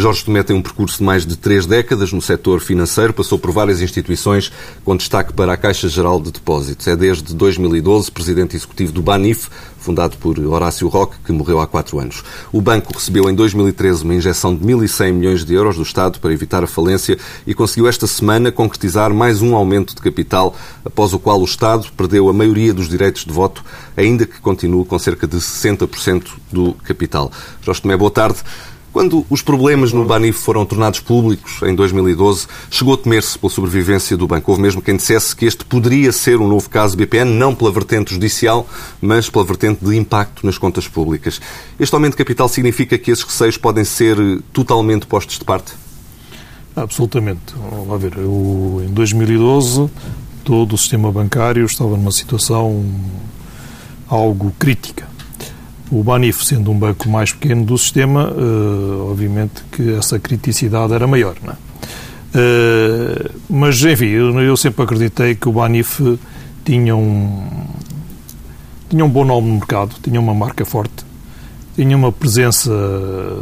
Jorge 0.00 0.24
Tomé 0.24 0.42
tem 0.42 0.56
um 0.56 0.62
percurso 0.62 0.96
de 0.96 1.04
mais 1.04 1.26
de 1.26 1.36
três 1.36 1.66
décadas 1.66 2.10
no 2.10 2.22
setor 2.22 2.60
financeiro, 2.60 3.12
passou 3.12 3.38
por 3.38 3.50
várias 3.50 3.82
instituições, 3.82 4.50
com 4.82 4.96
destaque 4.96 5.30
para 5.30 5.52
a 5.52 5.58
Caixa 5.58 5.90
Geral 5.90 6.18
de 6.18 6.32
Depósitos. 6.32 6.88
É 6.88 6.96
desde 6.96 7.34
2012 7.34 8.10
presidente 8.10 8.56
executivo 8.56 8.92
do 8.92 9.02
Banif, 9.02 9.50
fundado 9.78 10.16
por 10.16 10.38
Horácio 10.38 10.88
Roque, 10.88 11.16
que 11.22 11.30
morreu 11.32 11.60
há 11.60 11.66
quatro 11.66 11.98
anos. 11.98 12.24
O 12.50 12.62
banco 12.62 12.94
recebeu 12.94 13.28
em 13.28 13.34
2013 13.34 14.02
uma 14.04 14.14
injeção 14.14 14.56
de 14.56 14.64
1.100 14.64 15.12
milhões 15.12 15.44
de 15.44 15.52
euros 15.52 15.76
do 15.76 15.82
Estado 15.82 16.18
para 16.18 16.32
evitar 16.32 16.64
a 16.64 16.66
falência 16.66 17.18
e 17.46 17.52
conseguiu 17.52 17.86
esta 17.86 18.06
semana 18.06 18.50
concretizar 18.50 19.12
mais 19.12 19.42
um 19.42 19.54
aumento 19.54 19.94
de 19.94 20.00
capital, 20.00 20.56
após 20.82 21.12
o 21.12 21.18
qual 21.18 21.38
o 21.38 21.44
Estado 21.44 21.86
perdeu 21.94 22.26
a 22.30 22.32
maioria 22.32 22.72
dos 22.72 22.88
direitos 22.88 23.26
de 23.26 23.32
voto, 23.32 23.62
ainda 23.94 24.24
que 24.24 24.40
continue 24.40 24.86
com 24.86 24.98
cerca 24.98 25.26
de 25.26 25.36
60% 25.36 26.26
do 26.50 26.72
capital. 26.84 27.30
Jorge 27.60 27.82
Tomé, 27.82 27.98
boa 27.98 28.10
tarde. 28.10 28.38
Quando 28.92 29.24
os 29.30 29.40
problemas 29.40 29.92
no 29.92 30.04
Banif 30.04 30.40
foram 30.40 30.66
tornados 30.66 30.98
públicos 30.98 31.62
em 31.62 31.76
2012, 31.76 32.48
chegou 32.68 32.94
a 32.94 32.96
temer-se 32.96 33.38
pela 33.38 33.50
sobrevivência 33.50 34.16
do 34.16 34.26
banco. 34.26 34.50
Houve 34.50 34.62
mesmo 34.62 34.82
quem 34.82 34.96
dissesse 34.96 35.34
que 35.34 35.44
este 35.44 35.64
poderia 35.64 36.10
ser 36.10 36.38
um 36.38 36.48
novo 36.48 36.68
caso 36.68 36.96
BPN, 36.96 37.30
não 37.30 37.54
pela 37.54 37.70
vertente 37.70 38.14
judicial, 38.14 38.68
mas 39.00 39.30
pela 39.30 39.44
vertente 39.44 39.84
de 39.84 39.96
impacto 39.96 40.44
nas 40.44 40.58
contas 40.58 40.88
públicas. 40.88 41.40
Este 41.78 41.94
aumento 41.94 42.12
de 42.12 42.18
capital 42.18 42.48
significa 42.48 42.98
que 42.98 43.12
esses 43.12 43.24
receios 43.24 43.56
podem 43.56 43.84
ser 43.84 44.16
totalmente 44.52 45.06
postos 45.06 45.38
de 45.38 45.44
parte? 45.44 45.72
Absolutamente. 46.74 47.54
Vamos 47.86 48.02
ver, 48.02 48.16
eu, 48.16 48.82
em 48.84 48.92
2012 48.92 49.88
todo 50.42 50.74
o 50.74 50.78
sistema 50.78 51.12
bancário 51.12 51.64
estava 51.64 51.96
numa 51.96 52.10
situação 52.10 52.84
algo 54.08 54.52
crítica 54.58 55.09
o 55.90 56.04
Banif, 56.04 56.44
sendo 56.44 56.70
um 56.70 56.78
banco 56.78 57.08
mais 57.08 57.32
pequeno 57.32 57.64
do 57.64 57.76
sistema, 57.76 58.30
uh, 58.30 59.10
obviamente 59.10 59.64
que 59.72 59.94
essa 59.94 60.18
criticidade 60.18 60.92
era 60.92 61.06
maior. 61.06 61.34
Não 61.42 61.52
é? 61.52 61.56
uh, 61.56 63.30
mas, 63.48 63.82
enfim, 63.82 64.06
eu, 64.06 64.56
sempre 64.56 64.84
acreditei 64.84 65.34
que 65.34 65.48
o 65.48 65.52
Banif 65.52 66.00
tinha 66.64 66.94
um, 66.94 67.66
tinha 68.88 69.04
um 69.04 69.08
bom 69.08 69.24
nome 69.24 69.48
no 69.48 69.54
mercado, 69.54 69.96
tinha 70.00 70.20
uma 70.20 70.32
marca 70.32 70.64
forte, 70.64 71.04
tinha 71.74 71.96
uma 71.96 72.12
presença 72.12 72.70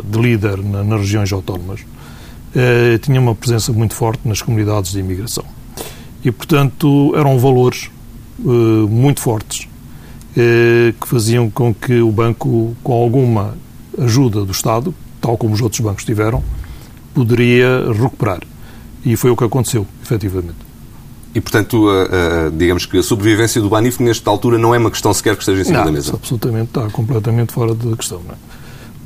de 0.04 0.18
líder 0.18 0.56
na, 0.58 0.82
nas 0.82 1.00
regiões 1.00 1.30
autónomas, 1.30 1.80
uh, 1.80 2.98
tinha 3.00 3.20
uma 3.20 3.34
presença 3.34 3.72
muito 3.74 3.94
forte 3.94 4.26
nas 4.26 4.40
comunidades 4.40 4.92
de 4.92 5.00
imigração. 5.00 5.44
E, 6.24 6.32
portanto, 6.32 7.12
eram 7.14 7.38
valores 7.38 7.90
muito 8.88 9.20
fortes 9.20 9.68
eh, 10.40 10.94
que 11.00 11.08
faziam 11.08 11.50
com 11.50 11.74
que 11.74 12.00
o 12.00 12.10
banco, 12.10 12.76
com 12.82 12.92
alguma 12.92 13.56
ajuda 13.98 14.44
do 14.44 14.52
Estado, 14.52 14.94
tal 15.20 15.36
como 15.36 15.54
os 15.54 15.60
outros 15.60 15.80
bancos 15.80 16.04
tiveram, 16.04 16.42
poderia 17.14 17.92
recuperar. 17.92 18.40
E 19.04 19.16
foi 19.16 19.30
o 19.30 19.36
que 19.36 19.44
aconteceu, 19.44 19.86
efetivamente. 20.02 20.68
E, 21.34 21.40
portanto, 21.40 21.86
digamos 22.56 22.86
que 22.86 22.98
a 22.98 23.02
sobrevivência 23.02 23.60
do 23.60 23.68
Banif, 23.68 24.02
nesta 24.02 24.28
altura, 24.28 24.58
não 24.58 24.74
é 24.74 24.78
uma 24.78 24.90
questão 24.90 25.12
sequer 25.12 25.36
que 25.36 25.42
esteja 25.42 25.60
em 25.60 25.64
cima 25.64 25.78
não, 25.78 25.84
da 25.86 25.92
mesa? 25.92 26.14
absolutamente, 26.14 26.66
está 26.66 26.88
completamente 26.90 27.52
fora 27.52 27.74
da 27.74 27.96
questão. 27.96 28.20
Não 28.26 28.32
é? 28.32 28.36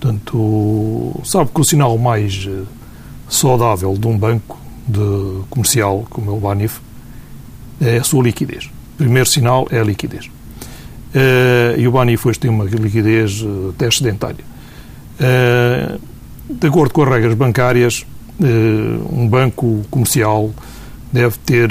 Portanto, 0.02 1.20
sabe 1.24 1.50
que 1.54 1.60
o 1.60 1.64
sinal 1.64 1.96
mais 1.96 2.48
eh, 2.50 2.64
saudável 3.28 3.96
de 3.96 4.04
um 4.08 4.18
banco 4.18 4.58
de 4.86 5.44
comercial 5.48 6.04
como 6.10 6.28
é 6.28 6.34
o 6.34 6.40
Banif 6.40 6.80
é 7.80 7.98
a 7.98 8.04
sua 8.04 8.24
liquidez. 8.24 8.64
O 8.94 8.96
primeiro 8.96 9.28
sinal 9.28 9.68
é 9.70 9.78
a 9.78 9.84
liquidez. 9.84 10.28
Uh, 11.14 11.78
e 11.78 11.86
o 11.86 11.94
hoje 11.94 12.38
tem 12.38 12.50
uma 12.50 12.64
liquidez 12.64 13.44
até 13.70 13.86
excedentária. 13.86 14.44
Uh, 15.20 16.00
de 16.48 16.66
acordo 16.66 16.92
com 16.92 17.02
as 17.02 17.08
regras 17.08 17.34
bancárias, 17.34 18.06
um 19.10 19.28
banco 19.28 19.82
comercial 19.88 20.50
deve 21.12 21.36
ter 21.38 21.70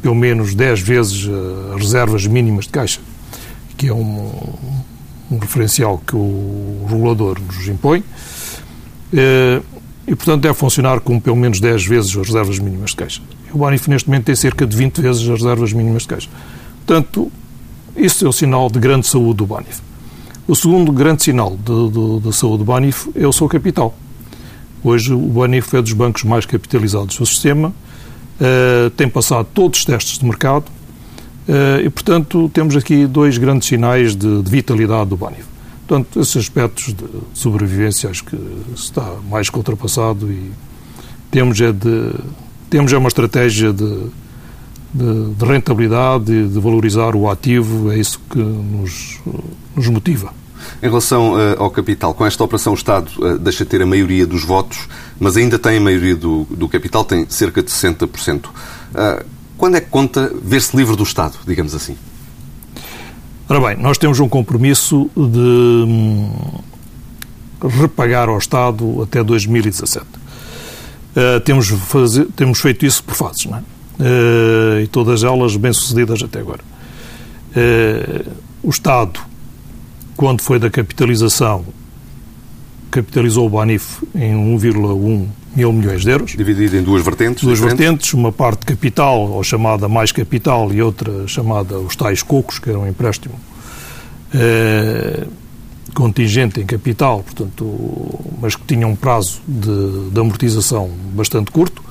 pelo 0.00 0.14
menos 0.14 0.54
10 0.54 0.80
vezes 0.80 1.28
as 1.74 1.80
reservas 1.80 2.26
mínimas 2.26 2.66
de 2.66 2.70
caixa, 2.70 3.00
que 3.76 3.88
é 3.88 3.92
um, 3.92 4.30
um 5.30 5.38
referencial 5.38 5.98
que 5.98 6.14
o 6.14 6.86
regulador 6.88 7.40
nos 7.40 7.66
impõe. 7.66 8.04
E, 10.06 10.14
portanto, 10.14 10.42
deve 10.42 10.54
funcionar 10.54 11.00
com 11.00 11.18
pelo 11.18 11.36
menos 11.36 11.60
10 11.60 11.86
vezes 11.86 12.16
as 12.16 12.26
reservas 12.28 12.58
mínimas 12.58 12.90
de 12.90 12.96
caixa. 12.96 13.22
O 13.52 13.58
Banif, 13.58 13.88
neste 13.88 14.08
momento, 14.08 14.26
tem 14.26 14.36
cerca 14.36 14.66
de 14.66 14.76
20 14.76 15.00
vezes 15.00 15.22
as 15.22 15.40
reservas 15.40 15.72
mínimas 15.72 16.02
de 16.02 16.08
caixa. 16.08 16.28
Portanto, 16.86 17.32
isso 17.96 18.26
é 18.26 18.28
o 18.28 18.32
sinal 18.32 18.68
de 18.68 18.78
grande 18.78 19.06
saúde 19.06 19.38
do 19.38 19.46
Banif. 19.46 19.80
O 20.46 20.54
segundo 20.54 20.92
grande 20.92 21.22
sinal 21.22 21.56
de 21.56 22.32
saúde 22.32 22.58
do 22.58 22.64
Banif 22.64 23.08
é 23.14 23.26
o 23.26 23.32
seu 23.32 23.48
capital. 23.48 23.96
Hoje 24.82 25.12
o 25.14 25.18
Banif 25.18 25.74
é 25.74 25.80
dos 25.80 25.92
bancos 25.92 26.24
mais 26.24 26.44
capitalizados 26.44 27.16
do 27.16 27.24
sistema, 27.24 27.68
uh, 27.68 28.90
tem 28.90 29.08
passado 29.08 29.46
todos 29.54 29.78
os 29.78 29.84
testes 29.84 30.18
de 30.18 30.24
mercado 30.26 30.68
uh, 31.48 31.80
e, 31.82 31.88
portanto, 31.88 32.50
temos 32.52 32.76
aqui 32.76 33.06
dois 33.06 33.38
grandes 33.38 33.68
sinais 33.68 34.14
de, 34.14 34.42
de 34.42 34.50
vitalidade 34.50 35.08
do 35.08 35.16
Banif. 35.16 35.46
Portanto, 35.86 36.20
esses 36.20 36.36
aspectos 36.36 36.92
de 36.94 37.04
sobrevivência 37.32 38.10
acho 38.10 38.24
que 38.24 38.38
está 38.74 39.14
mais 39.30 39.48
que 39.48 39.56
ultrapassado 39.56 40.30
e 40.30 40.50
temos 41.30 41.60
é, 41.60 41.72
de, 41.72 42.12
temos 42.68 42.92
é 42.92 42.98
uma 42.98 43.08
estratégia 43.08 43.72
de 43.72 44.08
de, 44.94 45.34
de 45.34 45.44
rentabilidade 45.44 46.32
e 46.32 46.46
de 46.46 46.60
valorizar 46.60 47.16
o 47.16 47.28
ativo, 47.28 47.90
é 47.90 47.98
isso 47.98 48.20
que 48.30 48.38
nos, 48.38 49.20
nos 49.74 49.88
motiva. 49.88 50.32
Em 50.82 50.86
relação 50.86 51.34
uh, 51.34 51.62
ao 51.62 51.70
capital, 51.70 52.14
com 52.14 52.24
esta 52.24 52.42
operação 52.44 52.72
o 52.72 52.76
Estado 52.76 53.10
uh, 53.18 53.38
deixa 53.38 53.64
de 53.64 53.70
ter 53.70 53.82
a 53.82 53.86
maioria 53.86 54.26
dos 54.26 54.44
votos, 54.44 54.88
mas 55.18 55.36
ainda 55.36 55.58
tem 55.58 55.78
a 55.78 55.80
maioria 55.80 56.14
do, 56.14 56.44
do 56.44 56.68
capital, 56.68 57.04
tem 57.04 57.26
cerca 57.28 57.62
de 57.62 57.70
60%. 57.70 58.46
Uh, 58.46 58.50
eh, 58.94 59.26
quando 59.58 59.76
é 59.76 59.80
que 59.80 59.88
conta 59.88 60.32
ver-se 60.42 60.76
livre 60.76 60.96
do 60.96 61.02
Estado, 61.02 61.38
digamos 61.46 61.74
assim? 61.74 61.96
Ora 63.48 63.60
bem, 63.60 63.82
nós 63.82 63.98
temos 63.98 64.20
um 64.20 64.28
compromisso 64.28 65.10
de 65.16 65.20
hum, 65.38 66.30
repagar 67.62 68.28
ao 68.28 68.38
Estado 68.38 69.02
até 69.02 69.22
2017. 69.22 70.04
temos, 71.44 71.68
fazer, 71.68 72.26
temos 72.34 72.60
feito 72.60 72.86
isso 72.86 73.04
por 73.04 73.14
fases, 73.14 73.46
não 73.46 73.58
é? 73.58 73.62
Uh, 73.98 74.80
e 74.80 74.86
todas 74.86 75.24
elas 75.24 75.56
bem-sucedidas 75.56 76.22
até 76.22 76.40
agora. 76.40 76.60
Uh, 77.56 78.30
o 78.62 78.70
Estado, 78.70 79.20
quando 80.16 80.42
foi 80.42 80.58
da 80.58 80.70
capitalização, 80.70 81.64
capitalizou 82.90 83.46
o 83.46 83.50
Banif 83.50 84.02
em 84.14 84.34
1,1 84.34 85.26
mil 85.56 85.72
milhões 85.72 86.02
de 86.02 86.10
euros. 86.10 86.32
Dividido 86.32 86.76
em 86.76 86.82
duas 86.82 87.04
vertentes? 87.04 87.42
Duas 87.42 87.58
diferentes. 87.58 87.84
vertentes, 87.84 88.14
uma 88.14 88.32
parte 88.32 88.64
capital, 88.64 89.30
ou 89.30 89.42
chamada 89.42 89.88
mais 89.88 90.12
capital, 90.12 90.72
e 90.72 90.80
outra 90.80 91.26
chamada 91.26 91.78
os 91.78 91.96
tais 91.96 92.22
cocos, 92.22 92.58
que 92.58 92.70
era 92.70 92.78
um 92.78 92.86
empréstimo 92.86 93.34
eh, 94.32 95.26
contingente 95.94 96.60
em 96.60 96.66
capital, 96.66 97.22
portanto, 97.22 98.20
mas 98.40 98.56
que 98.56 98.64
tinha 98.66 98.86
um 98.86 98.96
prazo 98.96 99.40
de, 99.46 100.10
de 100.10 100.20
amortização 100.20 100.90
bastante 101.14 101.52
curto. 101.52 101.82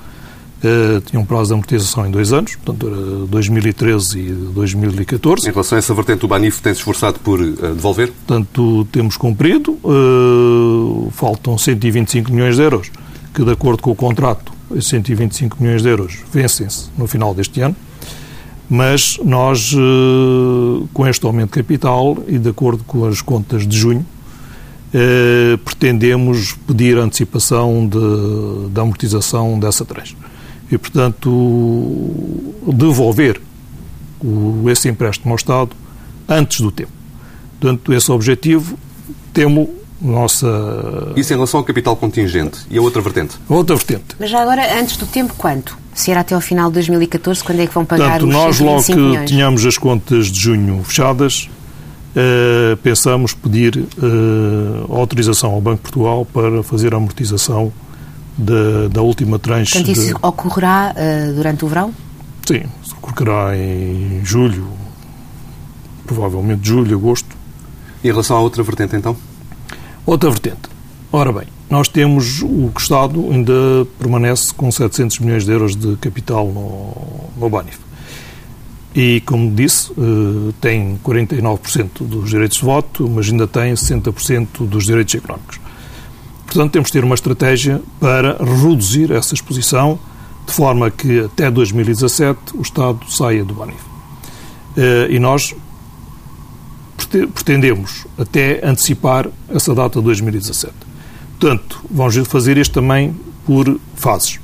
Uh, 0.63 1.01
tinha 1.01 1.19
um 1.19 1.25
prazo 1.25 1.47
de 1.47 1.53
amortização 1.53 2.07
em 2.07 2.11
dois 2.11 2.31
anos, 2.31 2.55
portanto 2.55 2.87
era 2.87 3.27
2013 3.27 4.19
e 4.19 4.31
2014. 4.31 5.47
Em 5.47 5.51
relação 5.51 5.75
a 5.75 5.79
essa 5.79 5.93
vertente, 5.93 6.23
o 6.23 6.27
Banif 6.27 6.61
tem-se 6.61 6.79
esforçado 6.79 7.19
por 7.19 7.41
uh, 7.41 7.51
devolver? 7.73 8.11
Portanto, 8.11 8.87
temos 8.91 9.17
cumprido, 9.17 9.77
uh, 9.83 11.11
faltam 11.11 11.57
125 11.57 12.31
milhões 12.31 12.55
de 12.55 12.61
euros, 12.61 12.89
que 13.33 13.43
de 13.43 13.51
acordo 13.51 13.81
com 13.81 13.91
o 13.91 13.95
contrato, 13.95 14.53
esses 14.71 14.87
125 14.87 15.57
milhões 15.61 15.81
de 15.81 15.89
euros 15.89 16.19
vencem-se 16.31 16.89
no 16.97 17.07
final 17.07 17.33
deste 17.33 17.59
ano, 17.59 17.75
Mas 18.69 19.19
nós, 19.23 19.73
eh, 19.73 20.87
com 20.93 21.05
este 21.05 21.25
aumento 21.25 21.49
de 21.49 21.61
capital 21.61 22.17
e 22.27 22.39
de 22.39 22.49
acordo 22.49 22.83
com 22.85 23.05
as 23.05 23.21
contas 23.21 23.67
de 23.67 23.77
junho, 23.77 24.05
eh, 24.93 25.57
pretendemos 25.63 26.53
pedir 26.65 26.97
antecipação 26.97 27.87
de, 27.87 28.69
da 28.69 28.81
amortização 28.81 29.59
dessa 29.59 29.83
trecho. 29.85 30.15
E, 30.73 30.77
portanto, 30.77 31.29
devolver 32.73 33.39
o, 34.19 34.67
esse 34.71 34.89
empréstimo 34.89 35.31
ao 35.31 35.35
Estado 35.35 35.69
antes 36.27 36.61
do 36.61 36.71
tempo. 36.71 36.91
Portanto, 37.59 37.93
esse 37.93 38.11
objetivo 38.11 38.75
temos 39.31 39.69
nossa... 40.01 41.13
Isso 41.15 41.31
em 41.31 41.35
relação 41.35 41.59
ao 41.59 41.63
capital 41.63 41.95
contingente. 41.95 42.61
E 42.71 42.77
a 42.79 42.81
outra 42.81 43.03
vertente? 43.03 43.35
A 43.47 43.53
outra 43.53 43.75
vertente. 43.75 44.15
Mas 44.19 44.31
já 44.31 44.41
agora, 44.41 44.79
antes 44.79 44.97
do 44.97 45.05
tempo, 45.05 45.35
quanto? 45.37 45.77
Se 45.93 46.09
era 46.09 46.21
até 46.21 46.33
ao 46.33 46.41
final 46.41 46.69
de 46.69 46.73
2014, 46.73 47.43
quando 47.43 47.59
é 47.59 47.67
que 47.67 47.73
vão 47.73 47.85
pagar 47.85 48.19
Portanto, 48.19 48.27
os 48.27 48.33
nós 48.33 48.59
logo 48.59 48.83
que 48.83 48.95
milhões? 48.95 49.29
tínhamos 49.29 49.65
as 49.65 49.77
contas 49.77 50.25
de 50.25 50.39
junho 50.39 50.83
fechadas, 50.83 51.47
eh, 52.15 52.75
pensamos 52.81 53.33
pedir 53.35 53.77
eh, 53.77 54.85
autorização 54.89 55.51
ao 55.51 55.61
Banco 55.61 55.77
de 55.77 55.81
Portugal 55.83 56.25
para 56.25 56.63
fazer 56.63 56.95
a 56.95 56.97
amortização 56.97 57.71
da, 58.37 58.87
da 58.89 59.01
última 59.01 59.37
tranche. 59.39 59.73
Portanto, 59.73 59.91
isso 59.91 60.07
de, 60.07 60.15
ocorrerá 60.21 60.93
eh, 60.95 61.31
durante 61.33 61.65
o 61.65 61.67
verão? 61.67 61.93
sim, 62.45 62.63
ocorrerá 63.01 63.57
em 63.57 64.23
julho, 64.23 64.67
provavelmente 66.05 66.67
julho, 66.67 66.97
agosto. 66.97 67.35
Em 68.03 68.07
relação 68.07 68.35
à 68.35 68.41
outra 68.41 68.61
vertente, 68.63 68.95
então? 68.95 69.15
Outra 70.05 70.29
vertente. 70.29 70.73
Ora 71.09 71.31
bem, 71.31 71.47
nós 71.69 71.87
temos 71.87 72.41
o 72.41 72.69
que 72.73 72.79
o 72.79 72.81
Estado 72.81 73.31
ainda 73.31 73.53
permanece 73.97 74.53
com 74.53 74.69
700 74.69 75.19
milhões 75.19 75.45
de 75.45 75.51
euros 75.51 75.75
de 75.75 75.95
capital 75.97 76.47
no, 76.47 77.29
no 77.37 77.49
Banif. 77.49 77.79
E, 78.95 79.21
como 79.25 79.49
disse, 79.55 79.91
eh, 79.91 80.53
tem 80.59 80.99
49% 81.03 81.89
dos 82.01 82.29
direitos 82.29 82.57
de 82.57 82.65
voto, 82.65 83.09
mas 83.09 83.29
ainda 83.29 83.47
tem 83.47 83.73
60% 83.73 84.67
dos 84.67 84.85
direitos 84.85 85.15
económicos. 85.15 85.59
Portanto, 86.53 86.71
temos 86.71 86.89
de 86.89 86.93
ter 86.93 87.03
uma 87.03 87.15
estratégia 87.15 87.81
para 87.99 88.37
reduzir 88.37 89.11
essa 89.11 89.33
exposição, 89.33 89.97
de 90.45 90.53
forma 90.53 90.91
que 90.91 91.21
até 91.21 91.49
2017 91.49 92.55
o 92.55 92.61
Estado 92.61 92.99
saia 93.09 93.43
do 93.43 93.55
Banif. 93.55 93.79
Eh, 94.77 95.07
E 95.09 95.17
nós 95.19 95.55
prete- 96.95 97.25
pretendemos 97.25 98.05
até 98.19 98.61
antecipar 98.63 99.27
essa 99.49 99.73
data 99.73 99.97
de 99.97 100.05
2017. 100.05 100.73
Portanto, 101.39 101.81
vamos 101.89 102.15
fazer 102.27 102.55
isto 102.57 102.71
também 102.73 103.15
por 103.47 103.79
fases. 103.95 104.39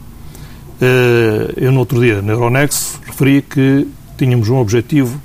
Eh, 0.82 1.54
Eu, 1.58 1.72
no 1.72 1.80
outro 1.80 2.00
dia, 2.02 2.24
na 2.24 2.34
Euronext, 2.34 2.98
referi 3.06 3.44
que 3.44 3.88
tínhamos 4.18 4.50
um 4.50 4.58
objetivo 4.58 5.22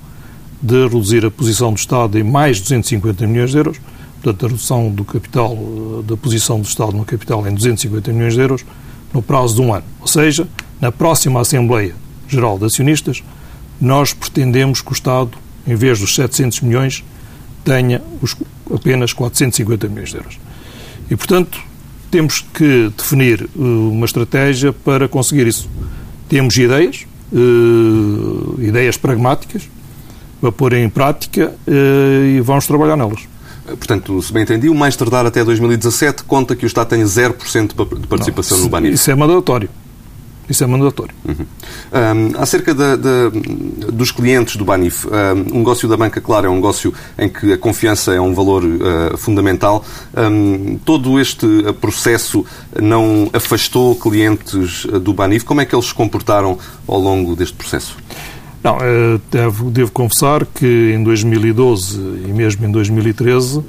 de 0.61 0.83
reduzir 0.83 1.25
a 1.25 1.31
posição 1.31 1.73
do 1.73 1.79
Estado 1.79 2.19
em 2.19 2.23
mais 2.23 2.57
de 2.59 2.65
250 2.65 3.27
milhões 3.27 3.51
de 3.53 3.57
euros, 3.57 3.79
portanto, 4.25 4.47
a 4.47 4.49
redução 4.49 4.91
do 4.91 5.05
capital, 5.05 5.53
eh, 5.53 6.03
da 6.05 6.17
posição 6.17 6.59
do 6.59 6.67
Estado 6.67 6.93
no 6.93 7.05
capital 7.05 7.47
em 7.47 7.55
250 7.55 8.13
milhões 8.13 8.35
de 8.35 8.41
euros, 8.41 8.65
no 9.13 9.23
prazo 9.23 9.55
de 9.55 9.61
um 9.61 9.75
ano. 9.75 9.85
Ou 10.01 10.07
seja, 10.07 10.49
na 10.81 10.91
próxima 10.91 11.41
Assembleia 11.41 11.95
Geral 12.27 12.59
de 12.59 12.65
Acionistas, 12.65 13.23
nós 13.81 14.15
pretendemos 14.15 14.81
que 14.81 14.91
o 14.91 14.95
Estado, 14.95 15.33
em 15.67 15.75
vez 15.75 16.01
dos 16.01 16.15
700 16.15 16.63
milhões, 16.63 17.05
tenha 17.65 18.03
os 18.23 18.35
apenas 18.73 19.13
450 19.13 19.89
milhões 19.89 20.11
de 20.11 20.17
euros. 20.17 20.39
E, 21.11 21.17
portanto, 21.17 21.61
temos 22.11 22.41
que 22.41 22.91
definir 22.97 23.43
eh, 23.43 23.49
uma 23.59 24.07
estratégia 24.07 24.73
para 24.73 25.07
conseguir 25.07 25.47
isso. 25.47 25.69
Temos 26.31 26.57
ideias, 26.57 27.07
eh, 27.31 28.63
ideias 28.67 28.97
pragmáticas, 28.97 29.69
para 30.41 30.51
pôr 30.51 30.75
em 30.75 30.91
prática 30.91 31.55
e 31.67 32.39
vamos 32.41 32.67
trabalhar 32.67 32.99
nelas. 32.99 33.27
Portanto, 33.67 34.21
se 34.23 34.33
bem 34.33 34.43
entendi, 34.43 34.69
o 34.69 34.75
mais 34.75 34.95
tardar 34.97 35.25
até 35.27 35.43
2017 35.45 36.25
conta 36.25 36.55
que 36.55 36.65
o 36.65 36.69
Estado 36.69 36.89
tenha 36.89 37.05
0% 37.07 37.69
de 37.69 37.75
pa- 37.75 37.85
de 37.97 38.07
participação 38.07 38.59
no 38.59 38.69
Banif. 38.69 38.95
Isso 38.95 39.11
é 39.11 39.15
mandatório. 39.15 39.69
Isso 40.47 40.63
é 40.63 40.67
mandatório. 40.67 41.15
Um, 41.27 42.39
acerca 42.39 42.75
da- 42.75 42.97
da- 42.97 43.31
dos 43.91 44.11
clientes 44.13 44.57
do 44.57 44.65
Banif, 44.67 45.07
um, 45.07 45.55
o 45.55 45.59
negócio 45.61 45.89
da 45.89 45.97
banca, 45.97 46.21
claro, 46.21 46.47
é 46.47 46.51
um 46.51 46.57
negócio 46.57 46.93
em 47.19 47.31
que 47.31 47.55
a 47.55 47.57
confiança 47.57 48.13
é 48.13 48.21
um 48.21 48.35
valor 48.35 48.63
uh, 48.63 49.17
fundamental. 49.17 49.83
Um, 50.15 50.77
todo 50.85 51.19
este 51.19 51.47
processo 51.81 52.45
não 52.79 53.31
afastou 53.33 53.95
clientes 53.97 54.85
uh, 54.85 55.01
do 55.01 55.15
Banif? 55.15 55.47
Como 55.47 55.63
é 55.63 55.65
que 55.65 55.75
eles 55.75 55.87
se 55.87 55.95
comportaram 55.95 56.59
ao 56.87 56.99
longo 57.01 57.35
deste 57.35 57.55
processo? 57.55 57.97
Não, 58.65 58.79
eh, 58.81 59.21
devo, 59.31 59.71
devo 59.71 59.93
confessar 59.93 60.47
que 60.47 60.95
em 60.97 61.05
2012 61.05 61.99
e 62.27 62.33
mesmo 62.33 62.65
em 62.65 62.71
2013 62.71 63.63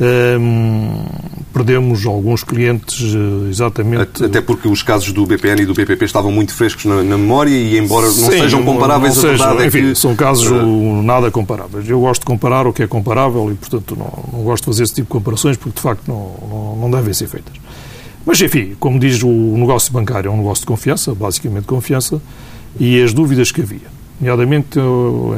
ehm, 0.00 1.06
perdemos 1.54 2.04
alguns 2.04 2.42
clientes 2.42 3.14
eh, 3.14 3.48
exatamente. 3.48 4.24
Até 4.24 4.40
porque 4.40 4.66
os 4.66 4.82
casos 4.82 5.12
do 5.12 5.24
BPN 5.24 5.62
e 5.62 5.64
do 5.64 5.74
BPP 5.74 6.04
estavam 6.04 6.32
muito 6.32 6.52
frescos 6.52 6.86
na, 6.86 7.04
na 7.04 7.16
memória 7.16 7.50
e, 7.50 7.78
embora 7.78 8.06
não 8.06 8.12
Sim, 8.12 8.40
sejam 8.40 8.64
comparáveis, 8.64 9.14
não 9.14 9.22
sejam, 9.22 9.60
é 9.60 9.66
enfim, 9.68 9.90
que... 9.90 9.94
são 9.94 10.16
casos 10.16 10.50
Uh, 10.50 11.02
nada 11.02 11.30
comparáveis. 11.30 11.88
Eu 11.88 12.00
gosto 12.00 12.22
de 12.22 12.26
comparar 12.26 12.66
o 12.66 12.72
que 12.72 12.82
é 12.82 12.86
comparável 12.88 13.48
e, 13.52 13.54
portanto, 13.54 13.96
não, 13.96 14.38
não 14.38 14.44
gosto 14.44 14.64
de 14.64 14.66
fazer 14.66 14.82
esse 14.82 14.94
tipo 14.94 15.06
de 15.06 15.12
comparações 15.12 15.56
porque, 15.56 15.76
de 15.76 15.82
facto, 15.82 16.02
não, 16.08 16.76
não, 16.80 16.90
devem 16.90 17.14
ser 17.14 17.28
feitas. 17.28 17.54
Mas, 18.24 18.40
enfim, 18.40 18.74
como 18.80 18.98
diz 18.98 19.22
o 19.22 19.28
negócio 19.28 19.92
bancário, 19.92 20.28
é 20.28 20.32
um 20.32 20.38
negócio 20.38 20.62
de 20.62 20.66
confiança, 20.66 21.14
basicamente 21.14 21.64
confiança, 21.64 22.20
e 22.78 23.00
as 23.00 23.12
dúvidas 23.14 23.52
que 23.52 23.62
havia, 23.62 23.95
nomeadamente 24.20 24.78
eh, 24.78 24.82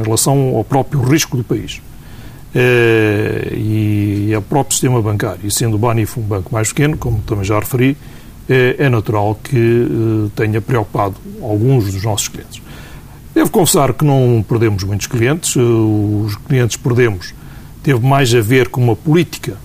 em 0.01 0.03
relação 0.03 0.57
ao 0.57 0.65
próprio 0.65 1.01
risco 1.03 1.37
do 1.37 1.45
país 1.45 1.81
eh, 2.55 3.53
e 3.55 4.33
ao 4.35 4.43
próprio 4.43 4.75
sistema 4.75 5.01
bancário, 5.03 5.41
e 5.45 5.51
sendo 5.51 5.75
o 5.75 5.79
Banif 5.79 6.19
um 6.19 6.23
banco 6.23 6.53
mais 6.53 6.69
pequeno, 6.69 6.97
como 6.97 7.21
também 7.21 7.45
já 7.45 7.59
referi, 7.59 7.97
eh, 8.49 8.77
é 8.79 8.89
natural 8.89 9.39
que 9.43 10.31
tenha 10.35 10.61
preocupado 10.61 11.17
alguns 11.43 11.93
dos 11.93 12.03
nossos 12.05 12.29
clientes. 12.29 12.63
Devo 13.35 13.51
confessar 13.51 13.93
que 13.93 14.05
não 14.05 14.45
perdemos 14.47 14.83
muitos 14.83 15.07
clientes. 15.07 15.55
Os 15.55 16.35
clientes 16.49 16.77
perdemos 16.77 17.35
teve 17.85 18.05
mais 18.05 18.35
a 18.35 18.41
ver 18.41 18.69
com 18.69 18.83
uma 18.83 18.97
política 18.97 19.57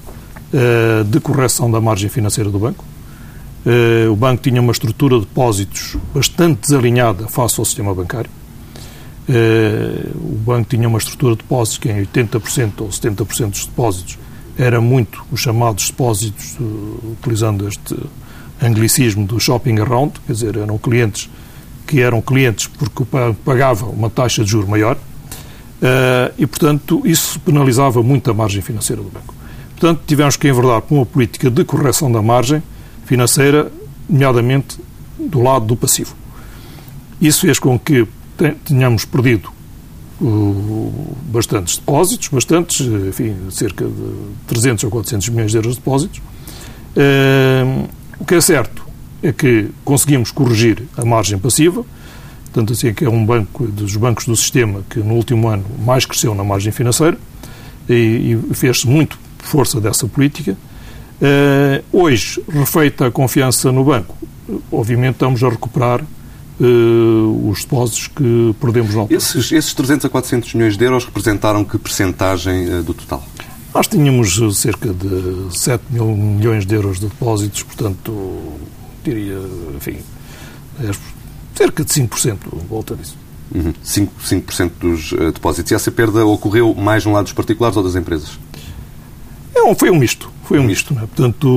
de 1.07 1.19
correção 1.19 1.71
da 1.71 1.81
margem 1.81 2.07
financeira 2.07 2.51
do 2.51 2.59
banco. 2.59 2.85
O 4.11 4.15
banco 4.15 4.43
tinha 4.43 4.61
uma 4.61 4.71
estrutura 4.71 5.15
de 5.15 5.21
depósitos 5.21 5.97
bastante 6.13 6.61
desalinhada 6.61 7.27
face 7.27 7.59
ao 7.59 7.65
sistema 7.65 7.95
bancário. 7.95 8.29
Eh, 9.29 10.09
O 10.15 10.35
banco 10.45 10.69
tinha 10.69 10.87
uma 10.87 10.97
estrutura 10.97 11.35
de 11.35 11.41
depósitos 11.41 11.77
que 11.77 11.89
em 11.89 12.01
80% 12.01 12.81
ou 12.81 12.89
70% 12.89 13.49
dos 13.51 13.65
depósitos 13.65 14.17
era 14.57 14.81
muito 14.81 15.23
os 15.31 15.39
chamados 15.39 15.89
depósitos, 15.89 16.57
eh, 16.59 17.07
utilizando 17.19 17.67
este 17.67 17.95
anglicismo 18.61 19.25
do 19.25 19.39
shopping 19.39 19.79
around, 19.79 20.13
quer 20.25 20.33
dizer, 20.33 20.57
eram 20.57 20.77
clientes 20.77 21.29
que 21.87 22.01
eram 22.01 22.21
clientes 22.21 22.67
porque 22.67 23.03
o 23.03 23.05
banco 23.05 23.39
pagava 23.43 23.85
uma 23.85 24.09
taxa 24.09 24.43
de 24.43 24.51
juro 24.51 24.67
maior 24.67 24.97
eh, 25.81 26.31
e, 26.37 26.47
portanto, 26.47 27.01
isso 27.05 27.39
penalizava 27.39 28.01
muito 28.03 28.29
a 28.29 28.33
margem 28.33 28.61
financeira 28.61 29.01
do 29.01 29.09
banco. 29.09 29.33
Portanto, 29.71 30.01
tivemos 30.07 30.37
que 30.37 30.47
enverdar 30.47 30.81
por 30.81 30.95
uma 30.95 31.05
política 31.05 31.49
de 31.49 31.63
correção 31.65 32.11
da 32.11 32.21
margem 32.21 32.63
financeira, 33.05 33.71
nomeadamente 34.09 34.79
do 35.19 35.41
lado 35.41 35.65
do 35.65 35.75
passivo. 35.75 36.15
Isso 37.19 37.41
fez 37.41 37.59
com 37.59 37.77
que 37.77 38.07
tenhamos 38.65 39.05
perdido 39.05 39.49
uh, 40.21 41.15
bastantes 41.25 41.77
depósitos, 41.77 42.27
bastantes, 42.29 42.81
enfim, 42.81 43.35
cerca 43.51 43.85
de 43.85 44.13
300 44.47 44.83
ou 44.85 44.91
400 44.91 45.29
milhões 45.29 45.51
de 45.51 45.57
euros 45.57 45.73
de 45.73 45.79
depósitos. 45.79 46.21
Uh, 46.95 47.89
o 48.19 48.25
que 48.25 48.35
é 48.35 48.41
certo 48.41 48.85
é 49.21 49.31
que 49.31 49.69
conseguimos 49.83 50.31
corrigir 50.31 50.83
a 50.97 51.05
margem 51.05 51.37
passiva, 51.37 51.85
tanto 52.51 52.73
assim 52.73 52.93
que 52.93 53.03
é 53.03 53.09
um 53.09 53.25
banco 53.25 53.65
dos 53.65 53.95
bancos 53.95 54.25
do 54.25 54.35
sistema 54.35 54.83
que 54.89 54.99
no 54.99 55.15
último 55.15 55.47
ano 55.47 55.65
mais 55.83 56.05
cresceu 56.05 56.35
na 56.35 56.43
margem 56.43 56.71
financeira 56.71 57.17
e, 57.89 58.37
e 58.51 58.53
fez-se 58.53 58.87
muito 58.87 59.17
força 59.39 59.81
dessa 59.81 60.07
política. 60.07 60.55
Uh, 61.21 61.83
hoje, 61.97 62.43
refeita 62.49 63.07
a 63.07 63.11
confiança 63.11 63.71
no 63.71 63.83
banco, 63.83 64.15
obviamente 64.71 65.13
estamos 65.13 65.43
a 65.43 65.49
recuperar 65.49 66.03
uh, 66.59 67.49
os 67.49 67.61
depósitos 67.63 68.07
que 68.07 68.55
perdemos 68.59 68.95
altura. 68.95 69.17
Esses, 69.17 69.51
esses 69.51 69.73
300 69.73 70.05
a 70.05 70.09
400 70.09 70.53
milhões 70.53 70.77
de 70.77 70.85
euros 70.85 71.05
representaram 71.05 71.63
que 71.63 71.77
percentagem 71.77 72.65
eh, 72.65 72.81
do 72.81 72.93
total? 72.93 73.23
Nós 73.73 73.87
tínhamos 73.87 74.37
uh, 74.39 74.51
cerca 74.51 74.93
de 74.93 75.57
7 75.57 75.83
mil 75.89 76.07
milhões 76.15 76.65
de 76.65 76.75
euros 76.75 76.99
de 76.99 77.07
depósitos, 77.07 77.63
portanto, 77.63 78.13
diria, 79.03 79.39
enfim, 79.75 79.97
cerca 81.55 81.83
de 81.83 81.91
5%, 81.91 82.37
volta 82.69 82.95
disso. 82.95 83.17
Uhum. 83.53 83.73
5%, 83.85 84.51
5 84.51 84.79
dos 84.79 85.13
eh, 85.13 85.31
depósitos. 85.31 85.71
E 85.71 85.75
essa 85.75 85.91
perda 85.91 86.25
ocorreu 86.25 86.73
mais 86.73 87.05
no 87.05 87.11
lado 87.11 87.25
dos 87.25 87.33
particulares 87.33 87.77
ou 87.77 87.83
das 87.83 87.95
empresas? 87.95 88.39
É 89.53 89.61
um, 89.61 89.75
foi 89.75 89.91
um 89.91 89.95
misto. 89.95 90.32
Foi 90.43 90.59
um 90.59 90.63
misto. 90.63 90.93
Né? 90.93 91.01
Portanto, 91.01 91.47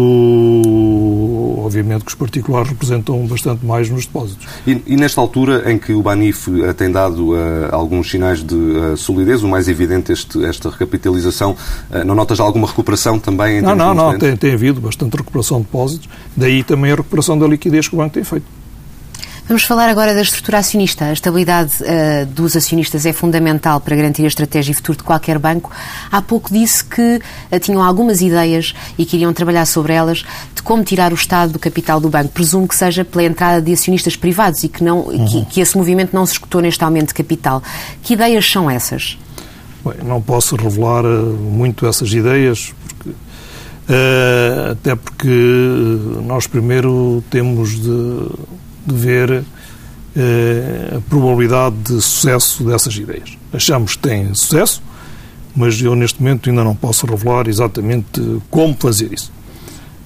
obviamente 1.59 2.05
que 2.05 2.11
os 2.11 2.15
particulares 2.15 2.69
representam 2.69 3.27
bastante 3.27 3.65
mais 3.65 3.91
nos 3.91 4.07
depósitos. 4.07 4.47
E, 4.67 4.83
e 4.87 4.97
nesta 4.97 5.21
altura 5.21 5.71
em 5.71 5.79
que 5.79 5.93
o 5.93 6.03
Banif 6.03 6.49
uh, 6.49 6.73
tem 6.75 6.91
dado 6.91 7.33
uh, 7.33 7.37
alguns 7.73 8.11
sinais 8.11 8.43
de 8.43 8.55
uh, 8.55 8.97
solidez, 8.97 9.43
o 9.43 9.49
mais 9.49 9.69
evidente 9.69 10.13
este, 10.13 10.45
esta 10.45 10.71
recapitalização, 10.71 11.57
não 12.05 12.15
notas 12.15 12.41
alguma 12.41 12.67
recuperação 12.67 13.19
também? 13.19 13.59
Em 13.59 13.63
não, 13.63 13.75
não, 13.75 13.95
não. 13.95 14.19
Tem, 14.19 14.37
tem 14.37 14.53
havido 14.53 14.81
bastante 14.81 15.17
recuperação 15.17 15.59
de 15.59 15.65
depósitos. 15.65 16.09
Daí 16.37 16.63
também 16.63 16.93
a 16.93 16.97
recuperação 16.97 17.39
da 17.39 17.47
liquidez 17.47 17.89
que 17.89 17.95
o 17.95 17.99
banco 17.99 18.15
tem 18.15 18.25
feito. 18.25 18.56
Vamos 19.49 19.63
falar 19.63 19.89
agora 19.89 20.13
da 20.13 20.23
estrutura 20.23 20.59
acionista. 20.59 21.05
A 21.05 21.13
estabilidade 21.13 21.75
uh, 21.81 22.27
dos 22.27 22.57
acionistas 22.57 23.07
é 23.07 23.13
fundamental 23.13 23.81
para 23.81 23.95
garantir 23.95 24.25
a 24.25 24.27
estratégia 24.27 24.73
e 24.73 24.75
futuro 24.75 24.99
de 24.99 25.05
qualquer 25.05 25.39
banco. 25.39 25.71
Há 26.11 26.21
pouco 26.21 26.53
disse 26.53 26.85
que 26.85 27.21
uh, 27.53 27.61
tinham 27.61 27.81
algumas 27.81 28.21
ideias 28.21 28.75
e 28.99 29.07
queriam 29.07 29.33
trabalhar 29.33 29.65
sobre 29.65 29.93
elas 29.93 30.25
de 30.53 30.63
como 30.65 30.83
tirar 30.83 31.13
o 31.13 31.15
Estado 31.15 31.53
do 31.53 31.61
capital 31.61 32.01
do 32.01 32.09
banco. 32.09 32.31
Presumo 32.31 32.67
que 32.67 32.75
seja 32.75 33.05
pela 33.05 33.23
entrada 33.23 33.63
de 33.63 33.73
acionistas 33.73 34.17
privados 34.17 34.65
e 34.65 34.69
que, 34.69 34.83
não, 34.83 35.03
uhum. 35.03 35.25
que, 35.27 35.45
que 35.45 35.61
esse 35.61 35.79
movimento 35.79 36.13
não 36.13 36.27
se 36.27 36.33
escutou 36.33 36.61
neste 36.61 36.83
aumento 36.83 37.09
de 37.09 37.15
capital. 37.15 37.63
Que 38.03 38.15
ideias 38.15 38.51
são 38.51 38.69
essas? 38.69 39.17
Bem, 39.85 40.05
não 40.05 40.21
posso 40.21 40.57
revelar 40.57 41.05
uh, 41.05 41.25
muito 41.25 41.87
essas 41.87 42.13
ideias, 42.13 42.75
porque, 42.89 43.11
uh, 43.11 44.73
até 44.73 44.97
porque 44.97 45.29
nós 46.25 46.49
primeiro 46.49 47.23
temos 47.31 47.81
de 47.81 48.29
de 48.87 48.95
ver 48.95 49.45
eh, 50.17 50.95
a 50.97 51.01
probabilidade 51.11 51.77
de 51.77 52.01
sucesso 52.01 52.65
dessas 52.65 52.97
ideias. 52.97 53.37
Achamos 53.53 53.97
que 53.97 54.09
têm 54.09 54.33
sucesso, 54.35 54.83
mas 55.55 55.81
eu 55.81 55.95
neste 55.95 56.23
momento 56.23 56.49
ainda 56.49 56.65
não 56.65 56.75
posso 56.75 57.07
revelar 57.07 57.49
exatamente 57.49 58.41
como 58.51 58.75
fazer 58.79 59.13
isso. 59.13 59.33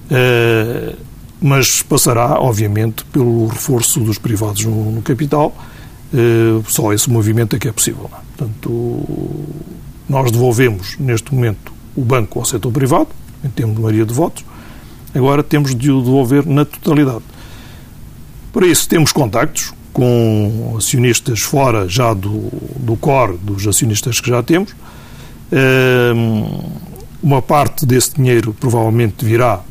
Eh, 0.09 0.95
mas 1.41 1.81
passará, 1.81 2.39
obviamente, 2.39 3.03
pelo 3.05 3.47
reforço 3.47 3.99
dos 4.01 4.17
privados 4.17 4.63
no, 4.65 5.01
capital. 5.01 5.55
Eh, 6.13 6.61
só 6.67 6.93
esse 6.93 7.09
movimento 7.09 7.55
é 7.55 7.59
que 7.59 7.67
é 7.67 7.71
possível. 7.71 8.09
É? 8.13 8.17
Portanto, 8.37 8.99
nós 10.09 10.29
devolvemos 10.29 10.97
neste 10.99 11.33
momento 11.33 11.71
o 11.95 12.01
banco 12.01 12.39
ao 12.39 12.45
setor 12.45 12.71
privado, 12.71 13.07
em 13.43 13.49
termos 13.49 13.75
de 13.75 13.81
maioria 13.81 14.05
de 14.05 14.13
votos, 14.13 14.43
agora 15.15 15.41
temos 15.41 15.73
de 15.73 15.89
o 15.89 16.01
devolver 16.01 16.45
na 16.45 16.65
totalidade. 16.65 17.23
Por 18.51 18.63
isso, 18.63 18.87
temos 18.87 19.11
contactos 19.11 19.73
com 19.93 20.75
acionistas 20.77 21.41
fora 21.41 21.87
já 21.87 22.13
do, 22.13 22.49
do 22.77 22.95
core 22.95 23.37
dos 23.37 23.67
acionistas 23.67 24.19
que 24.19 24.29
já 24.29 24.41
temos. 24.41 24.73
Ehm, 25.51 26.45
uma 27.21 27.41
parte 27.41 27.85
desse 27.85 28.15
dinheiro 28.15 28.55
provavelmente 28.59 29.23
virá 29.23 29.61